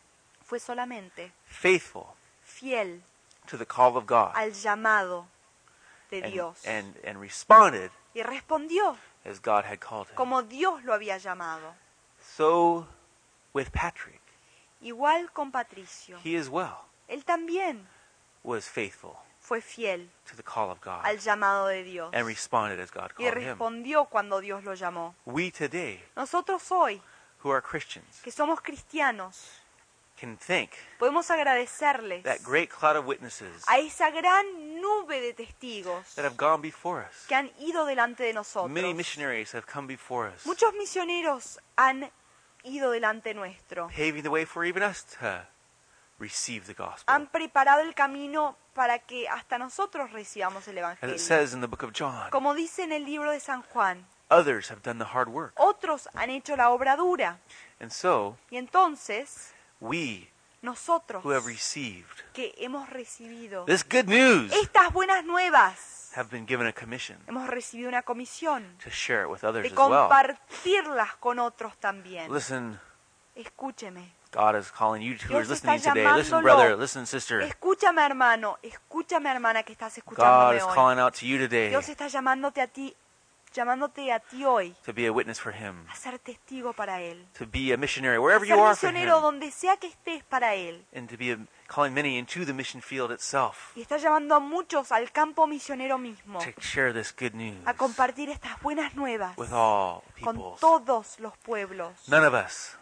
fue 0.43 0.59
solamente 0.59 1.31
faithful 1.45 2.15
fiel 2.43 3.03
to 3.47 3.59
the 3.59 3.67
call 3.67 3.99
of 3.99 4.07
God 4.07 4.33
al 4.35 4.53
llamado 4.53 5.27
de 6.11 6.23
and, 6.23 6.33
Dios 6.33 6.67
and, 6.67 6.97
and 7.05 7.21
responded 7.21 7.91
y 8.15 8.23
respondió 8.23 8.97
as 9.25 9.41
God 9.41 9.65
had 9.65 9.79
called 9.79 10.09
him. 10.09 10.15
como 10.17 10.43
Dios 10.43 10.83
lo 10.85 10.93
había 10.95 11.19
llamado. 11.19 11.75
So 12.21 12.87
with 13.53 13.71
Patrick, 13.73 14.21
Igual 14.81 15.33
con 15.33 15.51
Patricio. 15.51 16.19
he 16.23 16.37
as 16.37 16.49
well 16.49 16.87
Él 17.09 17.25
también 17.25 17.87
was 18.43 18.69
faithful 18.69 19.17
fue 19.41 19.61
fiel 19.61 20.09
to 20.29 20.37
the 20.37 20.43
call 20.43 20.71
of 20.71 20.81
God 20.81 21.05
al 21.05 21.19
llamado 21.19 21.69
de 21.69 21.85
Dios 21.85 22.11
and 22.13 22.27
responded 22.27 22.81
as 22.81 22.91
God 22.91 23.13
y 23.17 23.25
called 23.25 23.39
him. 23.39 23.49
respondió 23.51 24.07
cuando 24.07 24.41
Dios 24.41 24.65
lo 24.65 24.75
llamó. 24.75 25.15
We 25.25 25.51
today, 25.51 26.03
Nosotros 26.17 26.71
hoy, 26.71 27.01
who 27.45 27.51
are 27.53 27.63
Christians, 27.63 28.21
que 28.23 28.33
somos 28.33 28.61
cristianos, 28.61 29.61
can 30.21 30.37
thank 30.37 30.71
podemos 30.99 31.31
agradecerles 31.31 32.25
that 32.25 32.43
great 32.43 32.71
cloud 32.71 32.97
of 32.97 33.07
witnesses 33.07 33.63
a 33.69 33.79
esa 33.79 34.11
gran 34.11 34.66
nube 34.87 35.21
de 35.21 35.33
testigos 35.35 36.15
that 36.15 36.25
have 36.25 36.37
gone 36.37 36.61
before 36.63 37.05
us. 37.05 37.27
que 37.27 37.35
han 37.35 37.51
ido 37.59 37.85
delante 37.87 38.23
de 38.25 38.33
nosotros. 38.33 38.71
Many 38.71 38.95
missionaries 38.95 39.53
have 39.55 39.67
come 39.67 39.87
before 39.89 40.29
us, 40.29 40.45
Muchos 40.47 40.73
misioneros 40.75 41.59
han 41.77 42.11
ido 42.65 42.91
delante 42.91 43.35
nuestro, 43.35 43.89
paving 43.89 44.23
the 44.23 44.29
way 44.29 44.45
for 44.45 44.65
even 44.65 44.83
us 44.83 45.05
to 45.05 45.47
receive 46.19 46.65
the 46.67 46.75
gospel. 46.75 47.05
han 47.15 47.27
preparado 47.27 47.83
el 47.83 47.95
camino 47.95 48.57
para 48.75 48.99
que 48.99 49.29
hasta 49.29 49.59
nosotros 49.59 50.11
recibamos 50.13 50.67
el 50.69 50.79
As 50.79 50.93
it 50.97 50.99
Evangelio. 51.03 51.19
says 51.19 51.53
in 51.53 51.61
the 51.61 51.67
book 51.67 51.83
of 51.83 51.93
John, 51.93 52.31
Como 52.31 52.55
dice 52.55 52.83
en 52.85 52.93
el 52.93 53.05
libro 53.05 53.31
de 53.31 53.41
San 53.41 53.63
Juan, 53.63 54.07
others 54.31 54.71
have 54.71 54.83
done 54.83 54.99
the 54.99 55.11
hard 55.13 55.29
work. 55.29 55.53
otros 55.57 56.09
han 56.15 56.31
hecho 56.31 56.57
la 56.57 56.71
obra 56.71 56.97
dura. 56.97 57.39
And 57.81 57.91
so, 57.91 58.37
Y 58.51 58.57
entonces, 58.57 59.53
we 59.81 60.29
nosotros 60.67 61.25
who 61.25 61.33
have 61.33 61.47
received 61.47 62.23
que 62.35 62.55
hemos 62.59 62.91
recibido 62.91 63.65
this 63.65 63.83
good 63.89 64.07
news 64.07 64.53
estas 64.53 64.93
buenas 64.93 65.25
nuevas, 65.25 66.13
have 66.15 66.29
been 66.31 66.47
given 66.47 66.67
a 66.67 66.73
commission 66.73 67.19
hemos 67.27 67.47
recibido 67.49 67.89
una 67.89 68.03
comisión 68.03 68.77
to 68.83 68.91
share 68.91 69.23
it 69.23 69.29
with 69.31 69.45
others 69.45 69.63
de 69.63 69.71
well. 69.75 70.09
compartirlas 70.09 71.17
con 71.17 71.39
otros 71.39 71.77
también. 71.79 72.33
Listen, 72.33 72.79
Escúcheme. 73.37 74.15
God 74.33 74.57
is 74.57 74.71
calling 74.73 75.03
you 75.03 75.15
who 75.15 75.29
Dios 75.29 75.49
listening 75.49 75.81
today. 75.81 76.07
Listen, 76.17 76.43
brother. 76.43 76.77
Listen, 76.77 77.07
sister. 77.07 77.43
Escúchame, 77.43 78.05
hermano. 78.05 78.59
Escúchame, 78.63 79.31
hermana, 79.31 79.63
que 79.63 79.73
estás 79.73 79.95
God 79.95 79.99
escuchándome 79.99 80.57
is 80.57 80.63
hoy. 80.63 80.75
calling 80.75 80.99
out 80.99 81.15
to 81.15 81.27
you 81.27 81.39
today 81.39 81.69
Dios 81.69 81.89
está 81.89 82.09
llamándote 82.09 82.61
a 82.63 82.67
ti, 82.67 82.97
llamándote 83.57 84.13
a 84.13 84.21
ti 84.21 84.45
hoy 84.45 84.75
to 84.85 84.93
be 84.93 85.07
a 85.07 85.11
witness 85.11 85.41
for 85.41 85.53
Him, 85.55 85.87
a 85.91 85.97
ser 85.97 86.19
testigo 86.19 86.73
para 86.75 87.01
Él. 87.01 87.27
to 87.39 87.47
be 87.47 87.73
a 87.73 87.77
missionary 87.77 88.17
A 88.17 88.21
wherever 88.21 88.47
ser 88.47 88.55
you 88.55 88.63
are 88.63 88.77
for 88.77 88.93
misionero 88.93 89.17
Him, 89.17 89.23
donde 89.23 89.51
sea 89.51 89.77
que 89.79 89.89
estés 89.89 90.23
para 90.25 90.55
Él. 90.55 90.85
and 90.95 91.09
to 91.09 91.17
be 91.17 91.33
a, 91.33 91.39
calling 91.67 91.95
many 91.95 92.19
into 92.19 92.45
the 92.45 92.53
mission 92.53 92.83
field 92.83 93.11
itself 93.11 93.73
Y 93.75 93.81
está 93.81 93.97
llamando 93.97 94.35
a 94.35 94.41
muchos 94.41 94.93
al 94.93 95.11
campo 95.11 95.47
misionero 95.47 95.99
mismo 95.99 96.39
to 96.41 96.61
share 96.61 96.93
this 96.93 97.15
good 97.19 97.33
news 97.35 97.57
a 97.67 97.75
compartir 97.75 98.29
estas 98.29 98.61
buenas 98.63 98.95
nuevas 98.95 99.37
with 99.39 99.53
all 99.53 100.03
con 100.23 100.37
peoples. 100.37 100.61
todos 100.61 101.19
los 101.21 101.37
pueblos. 101.39 101.93
None 102.09 102.27
of 102.27 102.35
us 102.35 102.77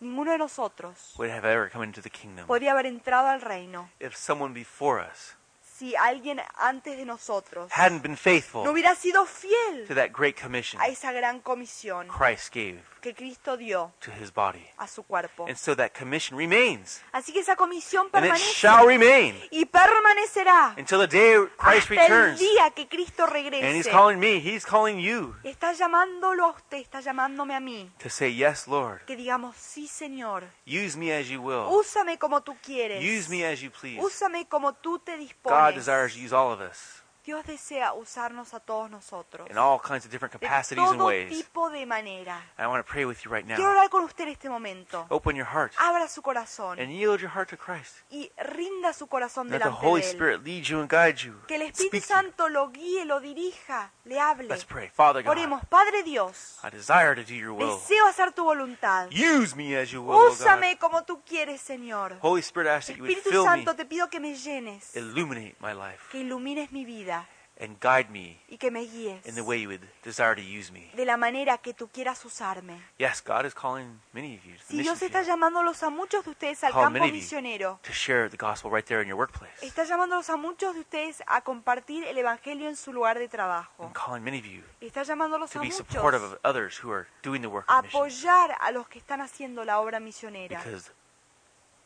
Ninguno 0.00 0.30
de 0.30 0.38
nosotros 0.38 1.12
would 1.18 1.28
have 1.32 1.44
ever 1.44 1.68
come 1.70 1.84
into 1.84 2.00
the 2.00 2.10
kingdom 2.10 2.46
podría 2.46 2.70
haber 2.70 2.86
entrado 2.86 3.26
al 3.28 3.40
reino 3.40 3.90
if 3.98 4.14
someone 4.14 4.54
before 4.54 5.02
us 5.04 5.34
si 5.78 5.94
alguien 5.96 6.40
antes 6.56 6.96
de 6.96 7.04
nosotros 7.04 7.70
hadn't 7.72 8.02
been 8.02 8.16
faithful 8.16 8.64
no 8.64 8.72
hubiera 8.72 8.94
sido 8.94 9.24
fiel 9.26 9.86
to 9.86 9.94
that 9.94 10.10
great 10.12 10.40
commission 10.40 10.80
a 10.80 10.88
esa 10.88 11.12
gran 11.12 11.40
comisión 11.40 12.08
Christ 12.08 12.52
gave 12.52 12.82
que 13.00 13.14
Cristo 13.14 13.56
dio 13.56 13.92
to 14.00 14.10
His 14.12 14.32
body. 14.32 14.66
a 14.76 14.86
su 14.86 15.02
cuerpo. 15.02 15.46
And 15.46 15.56
so 15.56 15.74
that 15.76 15.90
commission 15.92 16.36
remains, 16.36 17.02
Así 17.12 17.32
que 17.32 17.40
esa 17.40 17.56
comisión 17.56 18.08
and 18.12 18.24
it 18.26 18.30
permanece 18.32 18.52
shall 18.54 18.86
remain 18.86 19.36
y 19.50 19.64
permanecerá 19.64 20.74
until 20.78 20.98
the 21.00 21.06
day 21.06 21.34
Christ 21.56 21.90
hasta 21.90 21.94
el 21.94 21.98
returns. 22.10 22.40
día 22.40 22.70
que 22.74 22.88
Cristo 22.88 23.24
And 23.24 23.36
He's 23.36 23.44
regrese. 23.86 23.90
calling 23.90 24.18
me, 24.18 24.36
He's 24.40 24.64
calling 24.64 24.98
you 24.98 25.34
Está 25.44 25.72
llamándolo 25.72 26.44
a 26.46 26.50
usted, 26.50 26.78
está 26.78 27.00
llamándome 27.00 27.54
a 27.54 27.60
mí. 27.60 27.90
to 27.98 28.08
say, 28.10 28.34
Yes, 28.34 28.66
Lord. 28.68 29.04
Que 29.06 29.16
digamos, 29.16 29.56
sí 29.56 29.86
Señor, 29.88 30.44
Use 30.66 30.96
me 30.96 31.12
as 31.12 31.28
you 31.28 31.40
will. 31.42 31.66
úsame 31.70 32.18
como 32.18 32.40
tú 32.42 32.56
quieres. 32.62 33.02
Use 33.02 33.28
me 33.30 33.44
as 33.46 33.60
you 33.60 33.70
please. 33.70 34.00
Úsame 34.00 34.46
como 34.48 34.72
tú 34.74 34.98
te 34.98 35.12
God 35.12 35.18
dispones. 35.20 35.74
desires 35.76 36.14
to 36.14 36.20
use 36.20 36.32
all 36.34 36.52
of 36.52 36.60
us. 36.60 36.97
Dios 37.28 37.44
desea 37.44 37.92
usarnos 37.92 38.54
a 38.54 38.60
todos 38.60 38.90
nosotros. 38.90 39.50
in 39.50 39.58
all 39.58 39.78
kinds 39.78 40.06
of 40.06 40.10
different 40.10 40.32
De 40.32 40.38
capacities 40.38 40.82
and 40.82 40.96
todo 40.96 41.08
ways. 41.08 41.28
tipo 41.28 41.68
de 41.68 41.84
manera. 41.84 42.36
And 42.56 42.64
I 42.64 42.66
want 42.68 42.82
to 42.86 42.90
pray 42.90 43.04
with 43.04 43.18
you 43.22 43.30
right 43.30 43.44
Quiero 43.44 43.64
now. 43.64 43.68
hablar 43.68 43.90
con 43.90 44.04
usted 44.04 44.24
en 44.24 44.30
este 44.30 44.48
momento. 44.48 45.04
Open 45.10 45.36
your 45.36 45.44
heart 45.46 45.74
Abra 45.78 46.08
su 46.08 46.22
corazón 46.22 46.78
and 46.80 46.90
yield 46.90 47.20
your 47.20 47.28
heart 47.30 47.50
to 47.50 47.58
Christ. 47.58 47.96
y 48.10 48.30
rinda 48.38 48.94
su 48.94 49.08
corazón 49.08 49.48
Let 49.50 49.58
the 49.58 49.64
delante 49.64 49.86
Holy 49.86 50.00
de 50.00 50.06
Él. 50.08 50.14
Spirit 50.14 50.42
lead 50.42 50.62
you 50.62 50.80
and 50.80 50.88
guide 50.88 51.18
you. 51.22 51.34
Que 51.46 51.56
el 51.56 51.62
Espíritu. 51.70 52.00
Santo 52.06 52.48
lo 52.48 52.70
guíe, 52.70 53.04
lo 53.04 53.20
dirija, 53.20 53.92
le 54.06 54.18
hable. 54.18 54.48
Let's 54.48 54.64
pray. 54.64 54.88
Father 54.88 55.22
God, 55.22 55.32
Oremos, 55.32 55.66
Padre 55.68 56.02
Dios, 56.02 56.58
I 56.64 56.70
desire 56.70 57.14
to 57.14 57.24
do 57.24 57.34
your 57.34 57.52
will. 57.52 57.76
deseo 57.78 58.06
hacer 58.06 58.32
tu 58.32 58.44
voluntad. 58.44 59.10
Use 59.10 59.54
me 59.54 59.76
as 59.76 59.90
you 59.90 60.00
will, 60.02 60.34
God. 60.34 60.78
Como 60.80 61.02
tú 61.04 61.20
quieres, 61.26 61.60
Señor. 61.60 62.16
Holy 62.22 62.40
Spirit, 62.40 62.68
I 62.68 62.76
ask 62.76 62.86
that 62.86 62.96
you 62.96 63.02
would 63.02 63.10
Espíritu 63.12 63.40
me, 63.40 63.44
Santo, 63.44 63.76
te 63.76 63.84
pido 63.84 64.08
que 64.08 64.18
me 64.18 64.34
llenes, 64.34 64.96
illuminate 64.96 65.56
my 65.60 65.74
life, 65.74 66.04
que 66.10 66.20
ilumines 66.20 66.72
mi 66.72 66.86
vida 66.86 67.17
and 67.60 67.76
guide 67.80 68.08
me 68.10 68.38
y 68.48 68.56
que 68.56 68.70
me 68.70 68.82
guíes 68.86 69.26
in 69.26 69.34
the 69.34 69.40
way 69.42 69.60
you 69.60 69.68
would 69.68 69.82
desire 70.04 70.34
to 70.36 70.40
use 70.40 70.70
me. 70.72 70.90
de 70.94 71.04
la 71.04 71.16
manera 71.16 71.58
que 71.58 71.74
tú 71.74 71.88
quieras 71.88 72.24
usarme. 72.24 72.80
Yes, 72.98 73.20
God 73.20 73.44
is 73.46 73.52
calling 73.54 73.98
many 74.12 74.36
of 74.36 74.44
you 74.44 74.52
to 74.52 74.58
the 74.58 74.64
Si 74.68 74.76
mission 74.76 74.94
Dios 74.94 75.02
está 75.02 75.18
field, 75.24 75.28
llamándolos 75.28 75.82
a 75.82 75.90
muchos 75.90 76.24
de 76.24 76.30
ustedes 76.30 76.62
al 76.62 76.72
Call 76.72 76.84
campo 76.84 76.98
many 77.00 77.08
of 77.08 77.14
you. 77.14 77.20
misionero, 77.20 77.80
to 77.82 77.92
share 77.92 78.30
the 78.30 78.36
gospel 78.36 78.70
right 78.70 78.86
there 78.86 79.02
in 79.02 79.08
your 79.08 79.18
workplace. 79.18 79.52
está 79.60 79.82
llamándolos 79.84 80.30
a 80.30 80.36
muchos 80.36 80.74
de 80.74 80.80
ustedes 80.82 81.22
a 81.26 81.40
compartir 81.40 82.04
el 82.04 82.16
Evangelio 82.16 82.68
en 82.68 82.76
su 82.76 82.92
lugar 82.92 83.18
de 83.18 83.28
trabajo. 83.28 83.90
Calling 83.92 84.22
many 84.22 84.38
of 84.38 84.46
you 84.46 84.62
Está 84.80 85.02
llamándolos 85.02 85.50
to 85.50 85.58
a 85.58 85.62
be 85.62 85.70
supportive 85.72 86.20
muchos 86.22 86.34
of 86.34 86.38
others 86.44 86.78
who 86.82 86.92
are 86.92 87.08
doing 87.22 87.40
the 87.42 87.48
work 87.48 87.64
a 87.68 87.78
of 87.80 87.84
mission. 87.86 88.00
apoyar 88.02 88.56
a 88.60 88.70
los 88.70 88.86
que 88.88 89.00
están 89.00 89.20
haciendo 89.20 89.64
la 89.64 89.80
obra 89.80 89.98
misionera. 89.98 90.62
Because 90.62 90.92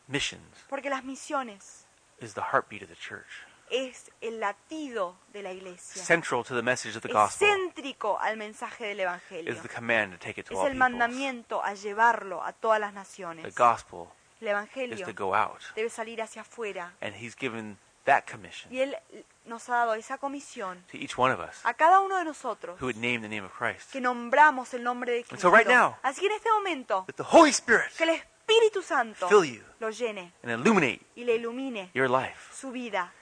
missions 0.07 0.65
Porque 0.69 0.89
las 0.89 1.03
misiones 1.03 1.85
is 2.19 2.33
the 2.35 2.41
heartbeat 2.51 2.83
of 2.83 2.89
the 2.89 2.95
church, 2.95 3.41
es 3.69 4.11
el 4.21 4.39
latido 4.39 5.15
de 5.33 5.43
la 5.43 5.51
iglesia. 5.51 6.03
central 6.03 6.43
to 6.43 6.55
the 6.55 6.61
message 6.61 6.95
of 6.95 7.01
the 7.01 7.11
gospel. 7.11 7.47
céntrico 7.47 8.19
al 8.19 8.37
mensaje 8.37 8.85
del 8.87 8.99
Evangelio. 9.01 9.51
Is 9.51 9.61
the 9.61 9.69
command 9.69 10.13
to 10.13 10.19
take 10.19 10.39
it 10.39 10.47
to 10.47 10.53
Es 10.53 10.59
all 10.59 10.67
el 10.67 10.73
peoples. 10.73 10.79
mandamiento 10.91 11.63
a 11.63 11.73
llevarlo 11.73 12.43
a 12.43 12.53
todas 12.53 12.79
las 12.79 12.91
The 12.91 12.99
naciones. 12.99 13.55
gospel 13.55 14.07
El 14.41 14.47
is 14.47 14.51
Evangelio 14.51 15.05
to 15.05 15.13
go 15.13 15.33
out, 15.35 15.61
debe 15.75 15.89
salir 15.89 16.21
hacia 16.21 16.41
afuera. 16.41 16.93
and 17.01 17.15
He's 17.15 17.35
given 17.35 17.77
that 18.05 18.25
commission 18.29 18.71
Y 18.73 18.81
Él 18.81 18.97
nos 19.45 19.69
ha 19.69 19.75
dado 19.77 19.93
esa 19.93 20.17
comisión 20.17 20.83
to 20.91 20.97
each 20.97 21.17
one 21.17 21.33
of 21.33 21.39
us 21.39 21.61
a 21.65 21.73
cada 21.73 22.01
uno 22.01 22.17
de 22.17 22.25
nosotros 22.25 22.75
who 22.81 22.87
would 22.87 22.97
name 22.97 23.19
the 23.21 23.29
name 23.29 23.45
of 23.45 23.53
Christ. 23.57 23.91
que 23.91 24.01
nombramos 24.01 24.73
el 24.73 24.83
nombre 24.83 25.11
de 25.13 25.19
And 25.19 25.27
Cristo. 25.29 25.49
so 25.49 25.55
right 25.55 25.67
now- 25.67 25.95
Así 26.03 26.19
que 26.21 26.27
en 26.27 26.33
este 26.33 26.49
momento, 26.51 27.05
That 27.07 27.15
the 27.15 27.23
Holy 27.37 27.51
Spirit 27.51 27.91
que 27.97 28.03
el 28.03 28.09
Espíritu 28.09 28.81
Santo 28.81 29.29
fill 29.29 29.45
you 29.45 29.63
lo 29.79 29.89
llene 29.89 30.33
and 30.43 30.51
illuminate 30.51 30.99
y 31.15 31.23
le 31.23 31.35
ilumine 31.37 31.89
your 31.93 32.09
life, 32.09 32.53
su 32.53 32.71
vida. 32.71 33.13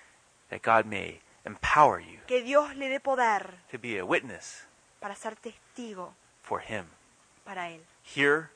That 0.52 0.62
God 0.62 0.86
may 0.86 1.20
empower 1.46 2.00
you 2.00 2.20
Que 2.28 2.44
Dios 2.44 2.76
le 2.76 2.88
dé 2.88 3.00
poder 3.00 3.56
to 3.72 3.80
be 3.80 3.98
a 3.98 4.06
witness 4.06 4.68
para 5.00 5.16
ser 5.16 5.36
testigo 5.36 6.14
for 6.44 6.62
Him. 6.62 6.86
para 7.44 7.70
Él. 7.72 7.82
Here, 8.04 8.50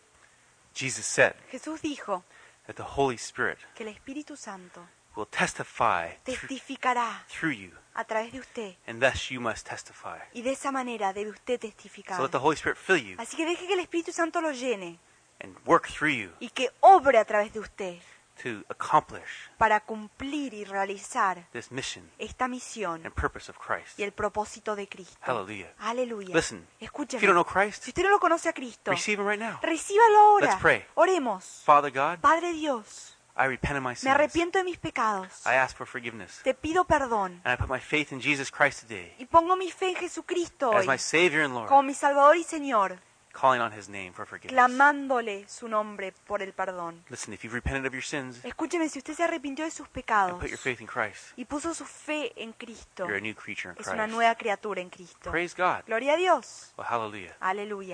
Jesus 0.76 1.06
said 1.08 1.34
Jesús 1.52 1.82
dijo 1.82 2.24
that 2.68 2.76
the 2.76 2.84
Holy 2.96 3.16
Spirit 3.18 3.58
que 3.74 3.84
el 3.88 3.92
Espíritu 3.94 4.38
Santo 4.38 4.88
will 5.16 5.26
testify 5.26 6.10
through, 6.24 6.36
testificará 6.38 7.24
through 7.30 7.54
you, 7.56 7.72
a 7.96 8.04
través 8.06 8.32
de 8.34 8.40
usted 8.40 8.76
and 8.86 9.00
thus 9.02 9.32
you 9.32 9.40
must 9.40 9.66
testify. 9.66 10.20
y 10.34 10.42
de 10.44 10.52
esa 10.52 10.72
manera 10.72 11.14
debe 11.14 11.32
usted 11.32 11.60
testificar. 11.60 12.18
So 12.18 12.24
let 12.24 12.32
the 12.32 12.40
Holy 12.40 12.56
Spirit 12.58 12.78
fill 12.78 12.98
you 12.98 13.16
Así 13.18 13.36
que 13.38 13.46
deje 13.46 13.66
que 13.66 13.74
el 13.74 13.80
Espíritu 13.80 14.12
Santo 14.12 14.42
lo 14.42 14.52
llene 14.52 15.00
and 15.40 15.56
work 15.66 15.88
through 15.88 16.12
you 16.14 16.32
y 16.40 16.50
que 16.50 16.70
obre 16.82 17.18
a 17.18 17.26
través 17.26 17.54
de 17.54 17.60
usted 17.62 17.98
to 18.42 18.64
accomplish 18.70 19.50
para 19.58 19.80
cumplir 19.82 20.54
y 20.54 20.64
realizar 20.66 21.48
this 21.52 21.72
mission 21.72 22.10
esta 22.18 22.48
misión 22.48 23.06
and 23.06 23.14
purpose 23.16 23.50
of 23.50 23.58
Christ. 23.58 23.98
y 24.00 24.04
el 24.04 24.12
propósito 24.14 24.76
de 24.76 24.88
Cristo. 24.88 25.18
Hallelujah. 25.22 25.74
Aleluya. 25.80 26.36
Listen, 26.36 26.68
if 26.80 26.82
you 26.82 26.86
Escúcheme. 26.88 27.22
don't 27.26 27.36
know 27.36 27.46
Christ, 27.46 27.84
Si 27.84 27.92
usted 27.92 28.04
no 28.04 28.10
lo 28.10 28.20
conoce 28.20 28.50
a 28.50 28.54
Cristo, 28.54 28.92
receive 28.92 29.20
Him 29.22 29.28
right 29.28 29.40
now. 29.42 29.60
recíbalo 29.62 30.18
ahora. 30.20 30.48
Let's 30.48 30.62
pray. 30.62 30.86
Oremos. 30.96 31.62
Father 31.66 31.92
God, 31.92 32.20
Padre 32.22 32.54
Dios, 32.54 33.18
I 33.38 33.48
repent 33.48 33.76
of 33.78 33.84
my 33.84 33.90
me 33.90 33.96
sins. 33.96 34.14
arrepiento 34.14 34.58
de 34.60 34.64
mis 34.64 34.78
pecados. 34.78 35.46
I 35.46 35.56
ask 35.56 35.76
for 35.76 35.86
forgiveness. 35.86 36.40
Te 36.44 36.54
pido 36.54 36.86
perdón 36.86 37.42
And 37.44 37.54
I 37.54 37.58
put 37.58 37.70
my 37.70 37.80
faith 37.82 38.12
in 38.14 38.22
Jesus 38.22 38.50
Christ 38.52 38.82
today 38.82 39.14
y 39.20 39.26
pongo 39.26 39.56
mi 39.58 39.72
fe 39.72 39.90
en 39.90 39.96
Jesucristo 39.98 40.72
as 40.72 40.82
hoy 40.82 40.88
my 40.88 40.98
Savior 40.98 41.44
and 41.44 41.54
Lord, 41.54 41.68
como 41.68 41.84
mi 41.84 41.94
Salvador 41.94 42.38
y 42.38 42.44
Señor, 42.44 42.98
calling 43.38 43.60
on 43.62 43.72
His 43.78 43.90
name 43.90 44.14
for 44.14 44.26
forgiveness. 44.26 44.54
clamándole 44.54 45.46
su 45.48 45.68
nombre 45.68 46.14
por 46.26 46.42
el 46.42 46.54
perdón. 46.54 47.04
Listen, 47.10 47.34
if 47.34 47.44
you've 47.44 47.54
repented 47.54 47.86
of 47.86 47.94
your 47.94 48.04
sins 48.04 48.40
Escúcheme, 48.46 48.88
si 48.90 49.00
usted 49.00 49.14
se 49.14 49.24
arrepintió 49.24 49.66
de 49.66 49.72
sus 49.72 49.86
and 49.88 49.94
pecados 49.94 50.40
put 50.40 50.50
your 50.50 50.58
faith 50.58 50.80
in 50.82 50.88
Christ, 50.88 51.34
y 51.38 51.46
puso 51.46 51.74
su 51.74 51.86
fe 51.86 52.32
en 52.42 52.54
Cristo, 52.54 53.06
you're 53.06 53.18
a 53.18 53.22
new 53.22 53.36
creature 53.36 53.72
in 53.74 53.82
es 53.82 53.88
una 53.88 54.04
Christ. 54.04 54.14
nueva 54.16 54.36
criatura 54.36 54.82
en 54.82 54.90
Cristo. 54.90 55.30
Praise 55.32 55.54
God. 55.56 55.84
Gloria 55.86 56.14
a 56.14 56.18
Dios. 56.18 56.74
Well, 56.78 56.88
hallelujah. 56.90 57.36
Aleluya. 57.40 57.94